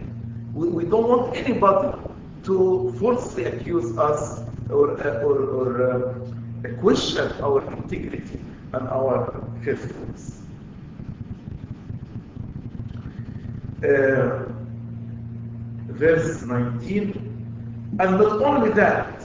We, 0.53 0.67
we 0.67 0.83
don't 0.83 1.07
want 1.07 1.37
anybody 1.37 1.97
to 2.43 2.93
falsely 2.99 3.45
accuse 3.45 3.97
us 3.97 4.41
or, 4.69 5.01
or, 5.23 5.35
or 5.57 5.69
uh, 5.89 6.81
question 6.81 7.31
our 7.41 7.61
integrity 7.71 8.41
and 8.73 8.89
our 8.89 9.41
faithfulness. 9.63 10.41
Uh, 13.81 14.51
verse 15.87 16.41
19, 16.41 17.95
and 18.01 18.17
not 18.19 18.41
only 18.41 18.71
that, 18.71 19.24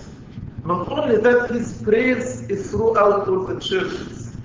not 0.65 0.91
only 0.93 1.17
that, 1.19 1.51
his 1.51 1.83
praise 1.83 2.43
is 2.51 2.71
throughout 2.71 3.29
all 3.29 3.47
the 3.47 3.59
churches. 3.61 4.37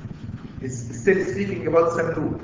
He's 0.62 1.02
still 1.02 1.26
speaking 1.26 1.68
about 1.68 1.94
St. 1.94 2.18
Luke. 2.18 2.42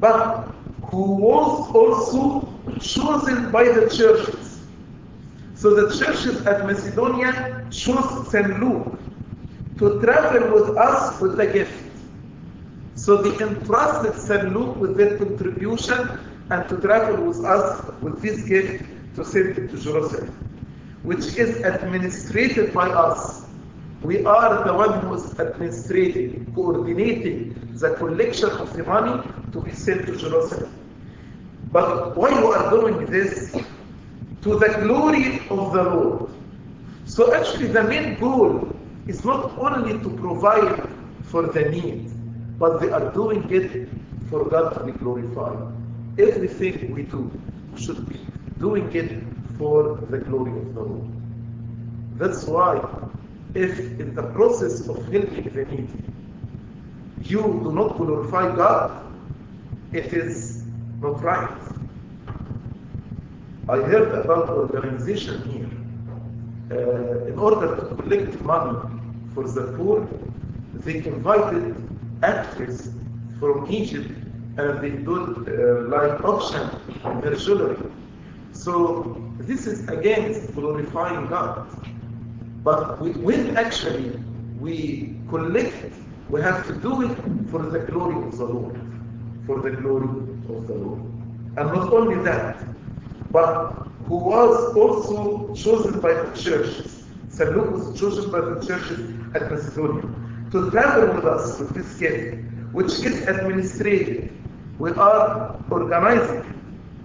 But 0.00 0.48
who 0.90 1.14
was 1.16 1.74
also 1.74 2.48
chosen 2.80 3.50
by 3.50 3.64
the 3.64 3.88
churches. 3.94 4.60
So 5.54 5.74
the 5.74 5.96
churches 5.98 6.46
at 6.46 6.66
Macedonia 6.66 7.66
chose 7.70 8.30
St. 8.30 8.60
Luke 8.60 8.98
to 9.78 10.00
travel 10.00 10.54
with 10.54 10.76
us 10.76 11.20
with 11.20 11.36
the 11.36 11.46
gift. 11.46 11.72
So 12.94 13.22
they 13.22 13.44
entrusted 13.44 14.14
St. 14.14 14.52
Luke 14.52 14.76
with 14.76 14.96
their 14.96 15.16
contribution 15.18 16.18
and 16.50 16.68
to 16.68 16.76
travel 16.78 17.24
with 17.26 17.44
us 17.44 17.84
with 18.00 18.20
this 18.22 18.42
gift 18.42 18.84
to 19.16 19.24
send 19.24 19.58
it 19.58 19.70
to 19.70 19.78
Jerusalem, 19.78 20.32
which 21.08 21.38
is 21.38 21.56
administrated 21.64 22.74
by 22.74 22.86
us. 22.90 23.46
We 24.02 24.26
are 24.26 24.62
the 24.62 24.74
one 24.74 25.00
who 25.00 25.14
is 25.14 25.24
administrating, 25.40 26.52
coordinating 26.54 27.56
the 27.72 27.94
collection 27.94 28.50
of 28.50 28.74
the 28.76 28.84
money 28.84 29.22
to 29.52 29.60
be 29.62 29.72
sent 29.72 30.04
to 30.04 30.16
Jerusalem. 30.16 30.70
But 31.72 32.14
why 32.14 32.28
we 32.38 32.54
are 32.54 32.68
doing 32.68 33.06
this? 33.06 33.56
To 34.42 34.58
the 34.58 34.68
glory 34.82 35.40
of 35.48 35.72
the 35.72 35.82
Lord. 35.82 36.30
So 37.06 37.32
actually 37.32 37.68
the 37.68 37.84
main 37.84 38.20
goal 38.20 38.76
is 39.06 39.24
not 39.24 39.58
only 39.58 39.98
to 40.04 40.10
provide 40.10 40.90
for 41.22 41.46
the 41.46 41.70
need, 41.70 42.12
but 42.58 42.82
they 42.82 42.90
are 42.90 43.10
doing 43.12 43.48
it 43.50 43.88
for 44.28 44.44
God 44.44 44.74
to 44.74 44.84
be 44.84 44.92
glorified. 44.92 45.72
Everything 46.18 46.92
we 46.92 47.04
do 47.04 47.32
should 47.78 48.06
be 48.06 48.20
doing 48.58 48.94
it 48.94 49.37
for 49.58 49.96
the 50.10 50.18
glory 50.18 50.52
of 50.52 50.74
the 50.74 50.80
Lord. 50.80 51.10
That's 52.16 52.44
why 52.44 52.80
if 53.54 53.78
in 53.78 54.14
the 54.14 54.22
process 54.22 54.88
of 54.88 54.96
helping 55.12 55.44
the 55.44 55.64
needy, 55.64 55.88
you 57.22 57.42
do 57.64 57.72
not 57.72 57.96
glorify 57.96 58.54
God, 58.54 59.04
it 59.92 60.12
is 60.12 60.64
not 61.00 61.22
right. 61.22 61.58
I 63.68 63.76
heard 63.76 64.12
about 64.24 64.48
an 64.48 64.54
organization 64.54 65.42
here. 65.50 65.70
Uh, 66.70 67.26
in 67.26 67.38
order 67.38 67.76
to 67.76 67.94
collect 67.96 68.40
money 68.42 68.78
for 69.34 69.48
the 69.48 69.72
poor, 69.76 70.06
they 70.74 70.96
invited 70.96 71.74
actors 72.22 72.90
from 73.38 73.66
Egypt 73.70 74.10
and 74.58 74.80
they 74.80 74.90
did 74.90 75.08
uh, 75.08 75.88
like 75.88 76.22
auction 76.24 76.68
on 77.04 77.20
their 77.20 77.36
jewelry. 77.36 77.76
So 78.52 79.27
this 79.38 79.66
is 79.66 79.88
against 79.88 80.54
glorifying 80.54 81.26
God. 81.28 81.68
But 82.64 83.00
when 83.00 83.56
actually 83.56 84.20
we 84.60 85.16
collect, 85.28 85.94
we 86.28 86.40
have 86.42 86.66
to 86.66 86.74
do 86.74 87.02
it 87.02 87.16
for 87.50 87.62
the 87.62 87.78
glory 87.80 88.26
of 88.26 88.36
the 88.36 88.44
Lord. 88.44 88.80
For 89.46 89.60
the 89.60 89.70
glory 89.70 90.08
of 90.48 90.66
the 90.66 90.74
Lord. 90.74 91.00
And 91.56 91.72
not 91.72 91.92
only 91.92 92.22
that, 92.24 92.64
but 93.30 93.72
who 94.06 94.16
was 94.16 94.74
also 94.76 95.54
chosen 95.54 96.00
by 96.00 96.12
the 96.12 96.30
churches. 96.36 97.04
St. 97.28 97.56
Luke 97.56 97.70
was 97.70 97.98
chosen 97.98 98.30
by 98.30 98.40
the 98.40 98.66
churches 98.66 99.00
at 99.34 99.50
Macedonia 99.50 100.08
to 100.50 100.70
travel 100.70 101.14
with 101.14 101.24
us 101.24 101.58
with 101.60 101.74
this 101.74 101.94
gift, 101.98 102.42
which 102.72 102.92
is 103.04 103.26
administrated. 103.28 104.32
We 104.78 104.92
are 104.92 105.60
organizing, 105.70 106.42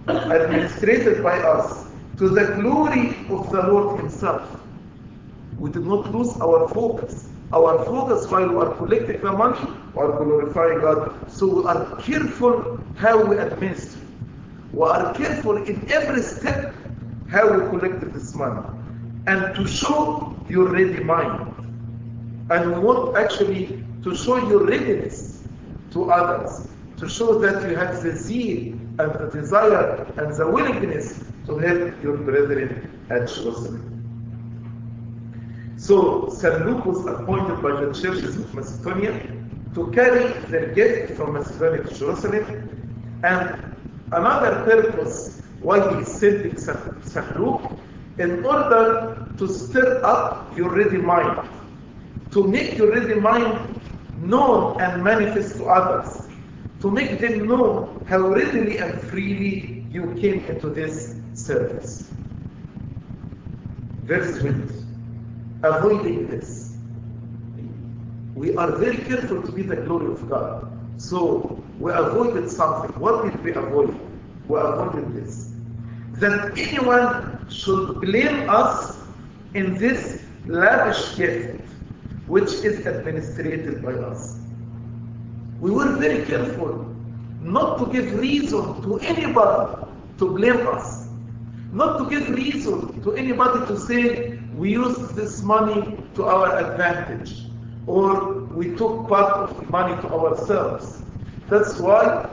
administrated 0.08 1.22
by 1.22 1.38
us, 1.38 1.83
to 2.18 2.28
the 2.28 2.44
glory 2.60 3.08
of 3.28 3.50
the 3.50 3.62
Lord 3.62 3.98
Himself. 3.98 4.60
We 5.58 5.70
did 5.70 5.84
not 5.84 6.14
lose 6.14 6.36
our 6.40 6.68
focus. 6.68 7.28
Our 7.52 7.84
focus 7.84 8.30
while 8.30 8.48
we 8.48 8.56
are 8.56 8.74
collecting 8.74 9.20
the 9.20 9.32
money, 9.32 9.68
we 9.94 10.02
are 10.02 10.12
glorifying 10.24 10.80
God. 10.80 11.30
So 11.30 11.46
we 11.46 11.64
are 11.66 11.96
careful 12.00 12.80
how 12.96 13.24
we 13.24 13.38
administer. 13.38 13.98
We 14.72 14.82
are 14.82 15.12
careful 15.14 15.56
in 15.56 15.90
every 15.90 16.22
step 16.22 16.74
how 17.28 17.52
we 17.52 17.78
collect 17.78 18.12
this 18.12 18.34
money. 18.34 18.66
And 19.26 19.54
to 19.56 19.66
show 19.66 20.36
your 20.48 20.68
ready 20.68 21.02
mind. 21.02 21.50
And 22.50 22.74
we 22.74 22.78
want 22.78 23.16
actually 23.16 23.84
to 24.04 24.14
show 24.14 24.36
your 24.48 24.66
readiness 24.66 25.42
to 25.92 26.10
others. 26.12 26.68
To 26.98 27.08
show 27.08 27.38
that 27.40 27.68
you 27.68 27.76
have 27.76 28.02
the 28.02 28.16
zeal 28.16 28.72
and 28.98 29.12
the 29.12 29.30
desire 29.32 30.04
and 30.16 30.32
the 30.34 30.46
willingness 30.48 31.24
to 31.46 31.58
help 31.58 32.02
your 32.02 32.16
brethren 32.16 32.90
at 33.10 33.28
Jerusalem. 33.28 33.90
So 35.76 36.30
St. 36.30 36.64
Luke 36.66 36.86
was 36.86 37.04
appointed 37.04 37.60
by 37.60 37.80
the 37.80 37.92
churches 37.92 38.36
of 38.36 38.54
Macedonia 38.54 39.12
to 39.74 39.90
carry 39.90 40.32
the 40.48 40.72
gift 40.74 41.14
from 41.16 41.34
Macedonia 41.34 41.82
to 41.82 41.94
Jerusalem. 41.94 43.20
And 43.22 43.76
another 44.12 44.64
purpose 44.64 45.42
why 45.60 45.98
he 45.98 46.04
sent 46.04 46.58
St. 46.58 47.40
Luke, 47.40 47.62
in 48.18 48.44
order 48.44 49.26
to 49.36 49.48
stir 49.48 50.00
up 50.04 50.56
your 50.56 50.70
ready 50.70 50.98
mind, 50.98 51.48
to 52.30 52.44
make 52.46 52.78
your 52.78 52.92
ready 52.92 53.14
mind 53.14 53.80
known 54.18 54.80
and 54.80 55.02
manifest 55.02 55.56
to 55.56 55.64
others, 55.66 56.28
to 56.80 56.90
make 56.90 57.18
them 57.18 57.48
know 57.48 58.00
how 58.06 58.20
readily 58.28 58.78
and 58.78 59.00
freely 59.02 59.86
you 59.90 60.14
came 60.20 60.44
into 60.46 60.70
this 60.70 61.16
service. 61.34 62.10
Verse 64.04 64.38
20. 64.40 64.72
Avoiding 65.62 66.28
this. 66.28 66.76
We 68.34 68.56
are 68.56 68.72
very 68.76 68.98
careful 68.98 69.42
to 69.42 69.52
be 69.52 69.62
the 69.62 69.76
glory 69.76 70.12
of 70.12 70.28
God. 70.28 70.70
So 70.96 71.62
we 71.78 71.92
avoided 71.92 72.50
something. 72.50 72.90
What 73.00 73.24
did 73.24 73.42
we 73.44 73.52
avoid? 73.52 73.98
We 74.48 74.58
avoided 74.58 75.14
this. 75.14 75.52
That 76.14 76.56
anyone 76.56 77.46
should 77.50 78.00
blame 78.00 78.48
us 78.48 78.96
in 79.54 79.74
this 79.78 80.22
lavish 80.46 81.16
gift 81.16 81.60
which 82.26 82.52
is 82.52 82.86
administrated 82.86 83.82
by 83.82 83.92
us. 83.92 84.38
We 85.60 85.70
were 85.70 85.96
very 85.96 86.24
careful 86.24 86.94
not 87.40 87.78
to 87.78 87.92
give 87.92 88.18
reason 88.18 88.82
to 88.82 88.98
anybody 89.00 89.86
to 90.18 90.28
blame 90.34 90.66
us, 90.66 91.03
not 91.74 91.98
to 91.98 92.08
give 92.08 92.28
reason 92.30 93.02
to 93.02 93.12
anybody 93.14 93.66
to 93.66 93.76
say 93.78 94.38
we 94.54 94.70
used 94.72 95.16
this 95.16 95.42
money 95.42 95.98
to 96.14 96.24
our 96.24 96.56
advantage 96.64 97.46
or 97.86 98.44
we 98.58 98.76
took 98.76 99.08
part 99.08 99.32
of 99.32 99.56
the 99.60 99.66
money 99.70 100.00
to 100.02 100.08
ourselves. 100.08 101.02
That's 101.48 101.80
why 101.80 102.30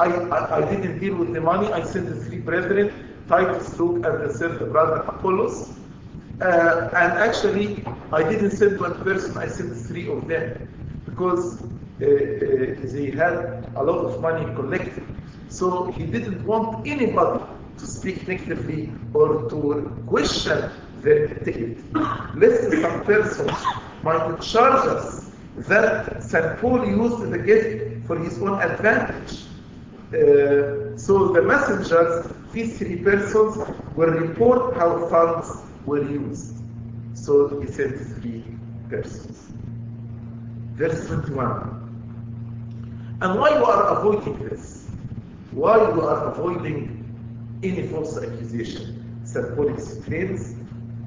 I, 0.00 0.06
I, 0.06 0.56
I 0.56 0.70
didn't 0.74 0.98
deal 1.00 1.16
with 1.16 1.34
the 1.34 1.40
money. 1.40 1.70
I 1.70 1.82
sent 1.82 2.08
the 2.08 2.16
three 2.24 2.38
brethren, 2.38 2.90
Titus, 3.28 3.78
Luke, 3.78 4.06
and 4.06 4.22
the 4.24 4.32
third 4.32 4.72
brother 4.72 5.02
Apollos. 5.06 5.78
Uh, 6.40 6.88
and 6.96 7.12
actually, 7.12 7.84
I 8.10 8.22
didn't 8.22 8.52
send 8.52 8.80
one 8.80 8.94
person, 9.04 9.36
I 9.36 9.48
sent 9.48 9.76
three 9.76 10.08
of 10.08 10.26
them 10.26 10.66
because 11.04 11.62
uh, 11.62 11.66
uh, 11.66 12.08
they 12.94 13.10
had 13.10 13.68
a 13.76 13.82
lot 13.82 14.06
of 14.06 14.20
money 14.22 14.46
collected. 14.54 15.04
So 15.48 15.92
he 15.92 16.06
didn't 16.06 16.42
want 16.46 16.86
anybody 16.88 17.44
to 17.82 17.88
speak 17.88 18.28
negatively 18.28 18.90
or 19.12 19.48
to 19.50 19.58
question 20.06 20.70
their 21.02 21.24
integrity. 21.24 21.82
Lest 22.36 22.70
some 22.80 23.04
persons 23.04 23.58
might 24.04 24.40
charge 24.40 24.86
us 24.96 25.30
that 25.70 26.22
St. 26.22 26.58
Paul 26.60 26.86
used 26.86 27.28
the 27.30 27.38
gift 27.38 28.06
for 28.06 28.16
his 28.18 28.40
own 28.40 28.60
advantage. 28.62 29.32
Uh, 30.14 30.96
so 30.96 31.32
the 31.32 31.42
messengers, 31.42 32.32
these 32.52 32.78
three 32.78 32.96
persons, 33.02 33.56
will 33.96 34.10
report 34.26 34.76
how 34.76 35.08
funds 35.08 35.50
were 35.84 36.08
used. 36.08 36.54
So 37.14 37.60
he 37.60 37.66
sent 37.66 37.96
three 38.20 38.44
persons. 38.88 39.50
Verse 40.74 41.06
21. 41.08 43.18
And 43.22 43.40
why 43.40 43.50
you 43.58 43.64
are 43.64 43.98
avoiding 43.98 44.38
this? 44.48 44.86
Why 45.50 45.76
you 45.76 46.00
are 46.02 46.32
avoiding 46.32 47.01
any 47.62 47.86
false 47.88 48.16
accusation? 48.18 49.20
St. 49.24 49.54
Paul 49.56 49.72
explains, 49.72 50.54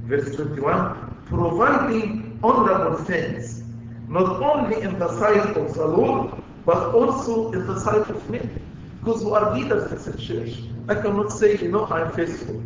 verse 0.03 0.36
21, 0.36 1.22
providing 1.26 2.39
honorable 2.43 2.97
things, 3.03 3.64
not 4.08 4.41
only 4.41 4.82
in 4.82 4.97
the 4.99 5.10
sight 5.20 5.58
of 5.58 5.74
the 5.74 5.86
Lord, 5.86 6.32
but 6.66 6.93
also 6.93 7.51
in 7.51 7.66
the 7.68 7.80
sight 7.80 8.10
of 8.10 8.30
men. 8.30 8.62
Because 9.03 9.24
we 9.24 9.32
are 9.32 9.56
leaders 9.56 9.91
in 9.91 10.12
the 10.12 10.18
church. 10.18 10.64
I 10.88 10.95
cannot 10.95 11.32
say, 11.32 11.58
you 11.58 11.72
know, 11.72 11.86
I'm 11.86 12.12
faithful. 12.14 12.62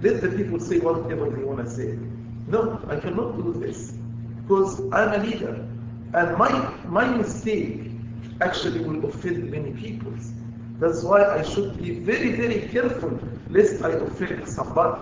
Let 0.00 0.20
the 0.20 0.28
people 0.28 0.60
say 0.60 0.78
whatever 0.78 1.30
they 1.30 1.42
want 1.42 1.64
to 1.64 1.70
say. 1.70 1.98
No, 2.48 2.80
I 2.88 2.96
cannot 2.96 3.36
do 3.36 3.52
this. 3.52 3.94
Because 4.42 4.80
I'm 4.92 5.20
a 5.20 5.24
leader. 5.24 5.66
And 6.14 6.36
my, 6.36 6.74
my 6.86 7.04
mistake 7.16 7.90
actually 8.40 8.80
will 8.84 9.04
offend 9.08 9.50
many 9.50 9.72
people. 9.72 10.12
That's 10.82 11.04
why 11.04 11.24
I 11.24 11.42
should 11.42 11.80
be 11.80 12.00
very, 12.00 12.32
very 12.32 12.62
careful 12.66 13.16
lest 13.48 13.84
I 13.84 13.90
offend 13.90 14.48
somebody. 14.48 15.00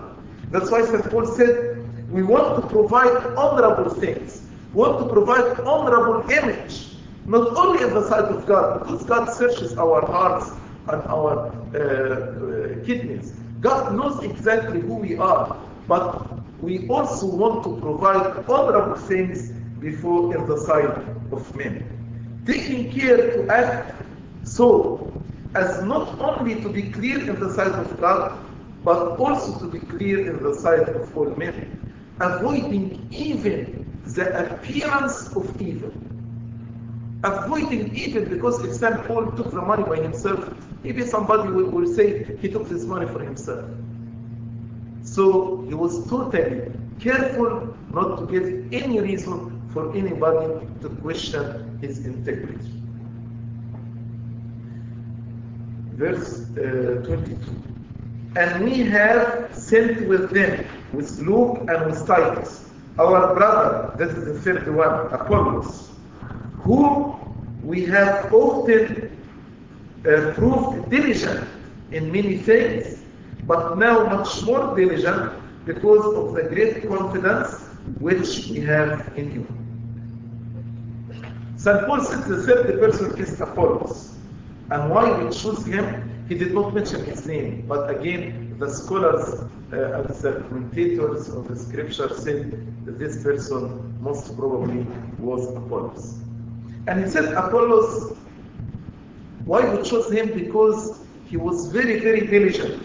That's 0.51 0.69
why 0.69 0.85
St. 0.85 1.03
Paul 1.09 1.25
said, 1.25 1.57
we 2.11 2.21
want 2.21 2.61
to 2.61 2.69
provide 2.69 3.09
honorable 3.35 3.89
things. 3.89 4.43
We 4.75 4.81
want 4.83 4.99
to 4.99 5.11
provide 5.11 5.59
honorable 5.61 6.29
image. 6.29 6.89
Not 7.25 7.57
only 7.57 7.81
in 7.81 7.95
the 7.95 8.07
sight 8.07 8.25
of 8.25 8.45
God, 8.45 8.81
because 8.81 9.03
God 9.05 9.25
searches 9.33 9.75
our 9.75 10.05
hearts 10.05 10.51
and 10.89 11.01
our 11.07 11.49
uh, 11.49 11.79
uh, 11.79 12.85
kidneys. 12.85 13.33
God 13.59 13.95
knows 13.95 14.23
exactly 14.23 14.81
who 14.81 14.93
we 14.97 15.17
are, 15.17 15.57
but 15.87 16.61
we 16.61 16.87
also 16.89 17.25
want 17.25 17.63
to 17.63 17.81
provide 17.81 18.45
honorable 18.47 19.01
things 19.07 19.49
before 19.79 20.35
in 20.35 20.45
the 20.45 20.57
sight 20.57 20.93
of 21.31 21.55
men. 21.55 22.43
Taking 22.45 22.91
care 22.91 23.17
to 23.17 23.49
act 23.49 23.95
so 24.43 25.10
as 25.55 25.83
not 25.83 26.19
only 26.19 26.61
to 26.61 26.69
be 26.69 26.83
clear 26.91 27.19
in 27.19 27.39
the 27.39 27.53
sight 27.53 27.71
of 27.73 27.99
God, 27.99 28.39
but 28.83 29.17
also 29.19 29.59
to 29.59 29.67
be 29.67 29.79
clear 29.79 30.29
in 30.29 30.41
the 30.41 30.55
sight 30.55 30.87
of 30.89 31.15
all 31.17 31.29
men, 31.35 31.81
avoiding 32.19 33.07
even 33.11 33.85
the 34.05 34.53
appearance 34.53 35.35
of 35.35 35.61
evil. 35.61 35.91
Avoiding 37.23 37.95
evil 37.95 38.25
because 38.25 38.63
if 38.65 38.73
St. 38.73 39.03
Paul 39.05 39.31
took 39.33 39.51
the 39.51 39.61
money 39.61 39.83
by 39.83 39.97
himself, 39.97 40.55
maybe 40.83 41.05
somebody 41.05 41.51
will, 41.51 41.69
will 41.69 41.93
say 41.93 42.35
he 42.37 42.49
took 42.49 42.67
this 42.67 42.83
money 42.83 43.05
for 43.05 43.19
himself. 43.19 43.69
So 45.03 45.63
he 45.67 45.75
was 45.75 46.07
totally 46.09 46.71
careful 46.99 47.75
not 47.93 48.19
to 48.19 48.25
give 48.25 48.73
any 48.73 48.99
reason 48.99 49.61
for 49.73 49.95
anybody 49.95 50.65
to 50.81 50.89
question 51.01 51.77
his 51.81 52.05
integrity. 52.05 52.71
Verse 55.93 56.45
uh, 56.57 57.03
22. 57.05 57.37
And 58.37 58.63
we 58.63 58.79
have 58.83 59.53
sent 59.53 60.07
with 60.07 60.29
them, 60.31 60.65
with 60.93 61.19
Luke 61.19 61.59
and 61.67 61.85
with 61.85 62.07
Titus, 62.07 62.69
our 62.97 63.35
brother, 63.35 63.93
that 63.97 64.09
is 64.17 64.25
the 64.25 64.39
third 64.39 64.73
one, 64.73 65.11
Apollos, 65.13 65.89
who 66.63 67.15
we 67.63 67.85
have 67.85 68.33
often 68.33 69.17
uh, 70.05 70.33
proved 70.33 70.89
diligent 70.89 71.47
in 71.91 72.11
many 72.11 72.37
things, 72.37 73.01
but 73.43 73.77
now 73.77 74.05
much 74.05 74.41
more 74.43 74.75
diligent 74.75 75.33
because 75.65 76.05
of 76.15 76.33
the 76.33 76.43
great 76.43 76.87
confidence 76.87 77.59
which 77.99 78.47
we 78.47 78.59
have 78.61 79.11
in 79.15 79.31
you. 79.33 79.47
St. 81.57 81.85
Paul 81.85 82.03
said 82.03 82.23
the 82.23 82.43
third 82.43 82.79
person 82.79 83.17
is 83.19 83.39
Apollos. 83.39 84.10
And 84.71 84.89
why 84.89 85.11
we 85.21 85.29
choose 85.31 85.65
him, 85.65 86.25
he 86.29 86.35
did 86.35 86.53
not 86.53 86.73
mention 86.73 87.03
his 87.03 87.25
name. 87.25 87.65
But 87.67 87.89
again, 87.89 88.55
the 88.57 88.69
scholars 88.69 89.41
uh, 89.73 89.99
and 89.99 90.07
the 90.07 90.45
commentators 90.47 91.27
of 91.27 91.49
the 91.49 91.57
scripture 91.57 92.07
said 92.15 92.85
that 92.85 92.97
this 92.97 93.21
person 93.21 94.01
most 94.01 94.37
probably 94.37 94.87
was 95.19 95.45
Apollos. 95.57 96.19
And 96.87 97.03
he 97.03 97.09
said 97.09 97.33
Apollos, 97.33 98.15
why 99.43 99.75
we 99.75 99.83
chose 99.83 100.09
him? 100.09 100.33
Because 100.33 101.01
he 101.25 101.35
was 101.35 101.67
very, 101.73 101.99
very 101.99 102.25
diligent. 102.27 102.81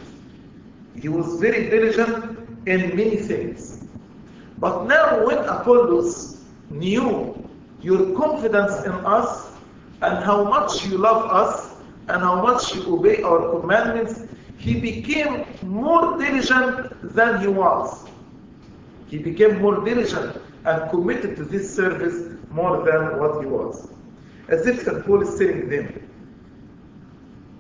He 1.01 1.09
was 1.09 1.39
very 1.41 1.71
diligent 1.71 2.37
in 2.67 2.97
many 2.97 3.17
things. 3.17 3.85
But 4.59 4.87
now 4.87 5.25
when 5.25 5.39
Apollos 5.39 6.43
knew 6.69 7.49
your 7.81 8.17
confidence 8.17 8.85
in 8.85 8.93
us 8.93 9.53
and 10.03 10.25
how 10.25 10.43
much 10.43 10.85
you 10.87 10.99
love 10.99 11.31
us 11.31 11.66
and 12.09 12.23
how 12.23 12.43
much 12.43 12.75
you 12.75 12.95
obey 12.95 13.23
our 13.23 13.61
commandments, 13.61 14.23
he 14.59 14.81
became 14.81 15.45
more 15.63 16.17
diligent 16.19 17.15
than 17.15 17.41
he 17.41 17.49
was. 17.49 18.07
He 19.09 19.19
became 19.19 19.61
more 19.61 19.85
diligent 19.85 20.41
and 20.65 20.91
committed 20.91 21.37
to 21.37 21.45
this 21.45 21.75
service 21.75 22.37
more 22.51 22.85
than 22.85 23.19
what 23.19 23.41
he 23.41 23.47
was. 23.47 23.89
As 24.49 24.67
if 24.67 24.83
St. 24.85 25.05
Paul 25.05 25.23
is 25.23 25.39
telling 25.39 25.69
them, 25.69 26.09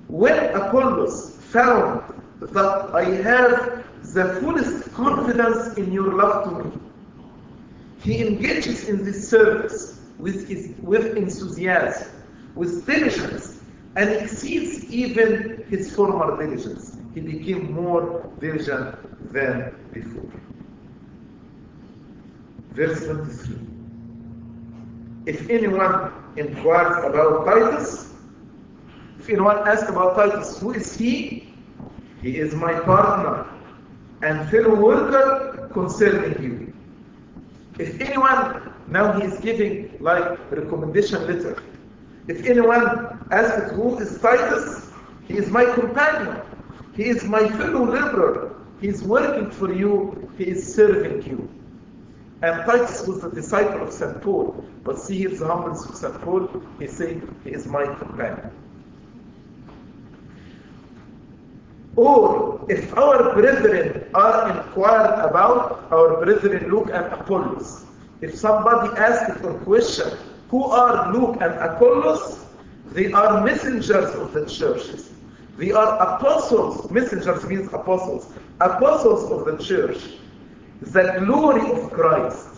when 0.08 0.54
Apollos 0.54 1.36
found 1.50 2.02
that 2.40 2.94
I 2.94 3.04
have 3.22 3.84
the 4.14 4.38
fullest 4.40 4.92
confidence 4.92 5.76
in 5.76 5.92
your 5.92 6.14
love 6.14 6.44
to 6.44 6.64
me, 6.64 6.78
he 8.02 8.26
engages 8.26 8.88
in 8.88 9.04
this 9.04 9.28
service 9.28 10.00
with, 10.18 10.48
his, 10.48 10.74
with 10.80 11.16
enthusiasm, 11.16 12.08
with 12.54 12.86
diligence, 12.86 13.55
and 13.96 14.10
exceeds 14.10 14.84
even 14.92 15.64
his 15.68 15.94
former 15.94 16.36
diligence. 16.36 16.98
He 17.14 17.20
became 17.20 17.72
more 17.72 18.30
diligent 18.40 19.32
than 19.32 19.74
before. 19.92 20.30
Verse 22.72 23.04
23. 23.06 23.56
If 25.24 25.48
anyone 25.48 26.12
inquires 26.36 27.04
about 27.04 27.46
Titus, 27.46 28.12
if 29.18 29.30
anyone 29.30 29.66
asks 29.66 29.88
about 29.88 30.14
Titus, 30.14 30.60
who 30.60 30.72
is 30.72 30.94
he? 30.94 31.54
He 32.20 32.38
is 32.38 32.54
my 32.54 32.78
partner 32.80 33.46
and 34.22 34.48
fellow 34.50 34.74
worker 34.74 35.70
concerning 35.72 36.42
you. 36.42 36.72
If 37.78 38.00
anyone, 38.00 38.72
now 38.88 39.18
he 39.18 39.26
is 39.26 39.38
giving 39.40 39.96
like 40.00 40.38
recommendation 40.50 41.26
letter. 41.26 41.62
If 42.28 42.44
anyone 42.46 43.15
asks 43.30 43.72
who 43.72 43.98
is 43.98 44.18
Titus, 44.20 44.90
he 45.26 45.34
is 45.36 45.48
my 45.48 45.64
companion. 45.64 46.40
He 46.94 47.04
is 47.04 47.24
my 47.24 47.48
fellow 47.48 47.84
laborer. 47.84 48.54
He 48.80 48.88
is 48.88 49.02
working 49.02 49.50
for 49.50 49.72
you. 49.72 50.30
He 50.38 50.44
is 50.44 50.74
serving 50.74 51.22
you. 51.26 51.48
And 52.42 52.64
Titus 52.64 53.06
was 53.06 53.20
the 53.22 53.30
disciple 53.30 53.86
of 53.86 53.92
St. 53.92 54.20
Paul. 54.20 54.64
But 54.84 54.98
see 54.98 55.18
here 55.18 55.30
the 55.30 55.46
humbleness 55.46 55.84
of 55.86 55.96
St. 55.96 56.20
Paul. 56.22 56.48
He 56.78 56.86
said, 56.86 57.26
he 57.44 57.50
is 57.50 57.66
my 57.66 57.84
companion. 57.86 58.50
Or 61.96 62.64
if 62.68 62.94
our 62.96 63.34
brethren 63.34 64.06
are 64.14 64.50
inquired 64.56 65.28
about, 65.28 65.88
our 65.90 66.22
brethren 66.22 66.70
Luke 66.70 66.90
and 66.92 67.06
Apollos, 67.06 67.86
if 68.20 68.34
somebody 68.34 68.94
asks 68.98 69.42
a 69.44 69.54
question, 69.64 70.16
who 70.50 70.64
are 70.64 71.12
Luke 71.12 71.38
and 71.40 71.54
Apollos? 71.54 72.45
They 72.92 73.12
are 73.12 73.44
messengers 73.44 74.14
of 74.14 74.32
the 74.32 74.46
churches. 74.46 75.10
They 75.58 75.72
are 75.72 75.96
apostles. 76.00 76.90
Messengers 76.90 77.44
means 77.44 77.72
apostles. 77.72 78.32
Apostles 78.60 79.30
of 79.30 79.44
the 79.44 79.62
church. 79.62 79.98
The 80.80 81.22
glory 81.24 81.70
of 81.72 81.90
Christ. 81.92 82.48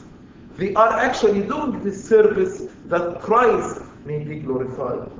They 0.56 0.74
are 0.74 0.92
actually 0.98 1.42
doing 1.42 1.82
this 1.84 2.02
service 2.08 2.64
that 2.86 3.20
Christ 3.20 3.80
may 4.04 4.24
be 4.24 4.40
glorified. 4.40 5.10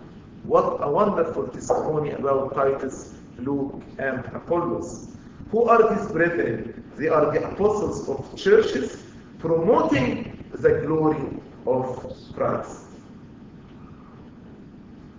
What 0.42 0.78
a 0.80 0.90
wonderful 0.90 1.48
testimony 1.48 2.10
about 2.10 2.54
Titus, 2.54 3.14
Luke, 3.38 3.82
and 3.98 4.24
Apollos. 4.34 5.08
Who 5.50 5.64
are 5.64 5.94
these 5.94 6.10
brethren? 6.10 6.84
They 6.96 7.08
are 7.08 7.30
the 7.32 7.48
apostles 7.48 8.08
of 8.08 8.36
churches 8.36 9.04
promoting 9.38 10.44
the 10.52 10.80
glory 10.86 11.40
of 11.66 12.14
Christ. 12.34 12.87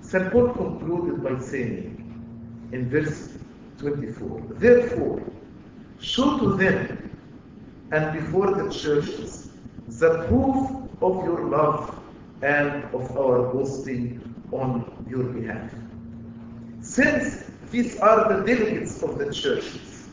St. 0.09 0.31
Paul 0.31 0.49
concluded 0.55 1.23
by 1.23 1.39
saying 1.39 1.85
in 2.71 2.89
verse 2.89 3.29
24, 3.77 4.41
Therefore, 4.55 5.21
show 5.99 6.39
to 6.39 6.57
them 6.57 7.11
and 7.91 8.19
before 8.19 8.55
the 8.55 8.71
churches 8.71 9.51
the 9.99 10.25
proof 10.27 10.71
of 11.03 11.23
your 11.25 11.45
love 11.45 11.95
and 12.41 12.85
of 12.85 13.15
our 13.17 13.53
boasting 13.53 14.19
on 14.51 15.05
your 15.07 15.25
behalf. 15.25 15.71
Since 16.81 17.43
these 17.69 17.99
are 17.99 18.33
the 18.33 18.43
delegates 18.43 19.03
of 19.03 19.19
the 19.19 19.31
churches, 19.31 20.09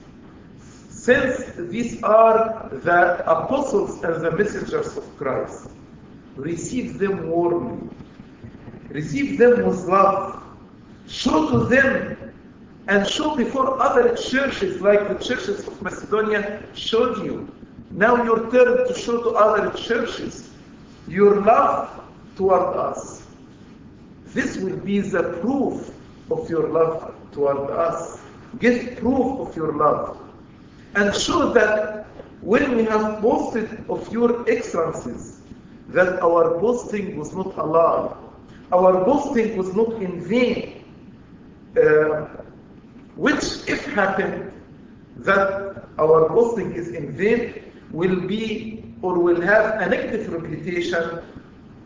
since 0.90 1.52
these 1.70 2.02
are 2.02 2.68
the 2.70 3.22
apostles 3.30 4.04
and 4.04 4.22
the 4.22 4.32
messengers 4.32 4.94
of 4.94 5.16
Christ, 5.16 5.70
receive 6.36 6.98
them 6.98 7.30
warmly, 7.30 7.88
receive 8.90 9.38
them 9.38 9.66
with 9.66 9.84
love, 9.84 10.42
show 11.08 11.50
to 11.50 11.64
them 11.66 12.16
and 12.88 13.06
show 13.06 13.34
before 13.34 13.80
other 13.80 14.14
churches 14.16 14.80
like 14.80 15.08
the 15.08 15.14
churches 15.24 15.66
of 15.66 15.82
Macedonia 15.82 16.62
showed 16.74 17.24
you. 17.24 17.52
Now 17.90 18.22
your 18.22 18.50
turn 18.50 18.86
to 18.86 18.94
show 18.94 19.22
to 19.22 19.30
other 19.30 19.76
churches 19.76 20.50
your 21.08 21.40
love 21.40 22.04
toward 22.36 22.76
us. 22.76 23.22
This 24.26 24.56
will 24.58 24.76
be 24.76 25.00
the 25.00 25.38
proof 25.40 25.90
of 26.30 26.48
your 26.50 26.68
love 26.68 27.14
toward 27.32 27.70
us. 27.70 28.20
Give 28.58 28.96
proof 28.96 29.48
of 29.48 29.56
your 29.56 29.72
love. 29.72 30.18
And 30.94 31.14
show 31.14 31.52
that 31.52 32.06
when 32.40 32.76
we 32.76 32.84
have 32.84 33.20
boasted 33.22 33.84
of 33.88 34.10
your 34.12 34.48
excellencies, 34.48 35.40
that 35.88 36.20
our 36.22 36.58
boasting 36.58 37.16
was 37.16 37.34
not 37.34 37.56
a 37.56 37.64
lie. 37.64 38.14
Our 38.72 39.04
boasting 39.04 39.56
was 39.56 39.74
not 39.74 40.02
in 40.02 40.20
vain. 40.20 40.84
Uh, 41.76 42.26
which, 43.16 43.68
if 43.68 43.84
happened, 43.86 44.52
that 45.18 45.84
our 45.98 46.28
boasting 46.28 46.72
is 46.74 46.88
in 46.88 47.12
vain, 47.12 47.72
will 47.90 48.20
be 48.20 48.94
or 49.02 49.18
will 49.18 49.40
have 49.40 49.80
a 49.80 49.88
negative 49.88 50.32
reputation 50.32 51.22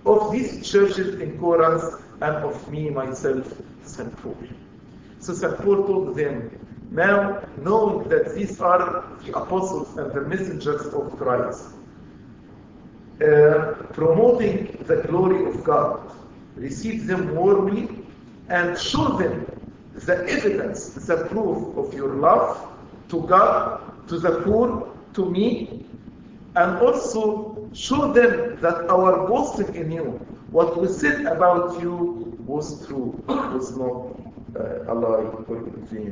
of 0.07 0.33
these 0.33 0.68
churches 0.68 1.20
in 1.20 1.39
Corinth 1.39 2.03
and 2.20 2.37
of 2.37 2.70
me, 2.70 2.91
myself, 2.91 3.53
St. 3.85 4.14
Paul. 4.18 4.37
So 5.18 5.35
St. 5.35 5.57
Paul 5.59 5.87
told 5.87 6.16
them, 6.16 6.51
now 6.91 7.43
knowing 7.59 8.09
that 8.09 8.35
these 8.35 8.61
are 8.61 9.05
the 9.24 9.37
apostles 9.37 9.97
and 9.97 10.12
the 10.12 10.22
messengers 10.22 10.87
of 10.87 11.16
Christ, 11.16 11.66
uh, 13.22 13.74
promoting 13.93 14.76
the 14.87 15.03
glory 15.09 15.47
of 15.47 15.62
God, 15.62 16.11
receive 16.61 17.07
them 17.07 17.35
warmly 17.35 17.89
and 18.49 18.79
show 18.79 19.17
them 19.17 19.47
the 19.95 20.17
evidence, 20.29 20.91
the 20.91 21.27
proof 21.27 21.77
of 21.77 21.95
your 21.95 22.15
love 22.15 22.69
to 23.09 23.23
God, 23.27 24.09
to 24.09 24.19
the 24.19 24.41
poor, 24.43 24.93
to 25.15 25.25
me, 25.31 25.85
and 26.57 26.79
also 26.79 27.69
show 27.73 28.13
them 28.13 28.61
that 28.61 28.89
our 28.91 29.27
boasting 29.27 29.75
in 29.75 29.91
you, 29.91 30.05
what 30.51 30.81
we 30.81 30.89
said 30.89 31.27
about 31.27 31.81
you 31.81 32.37
was 32.47 32.87
true, 32.87 33.23
was 33.29 33.77
not 33.77 34.17
uh, 34.59 34.93
a 34.93 34.95
lie 34.95 35.23
a 35.23 35.87
dream. 35.89 36.09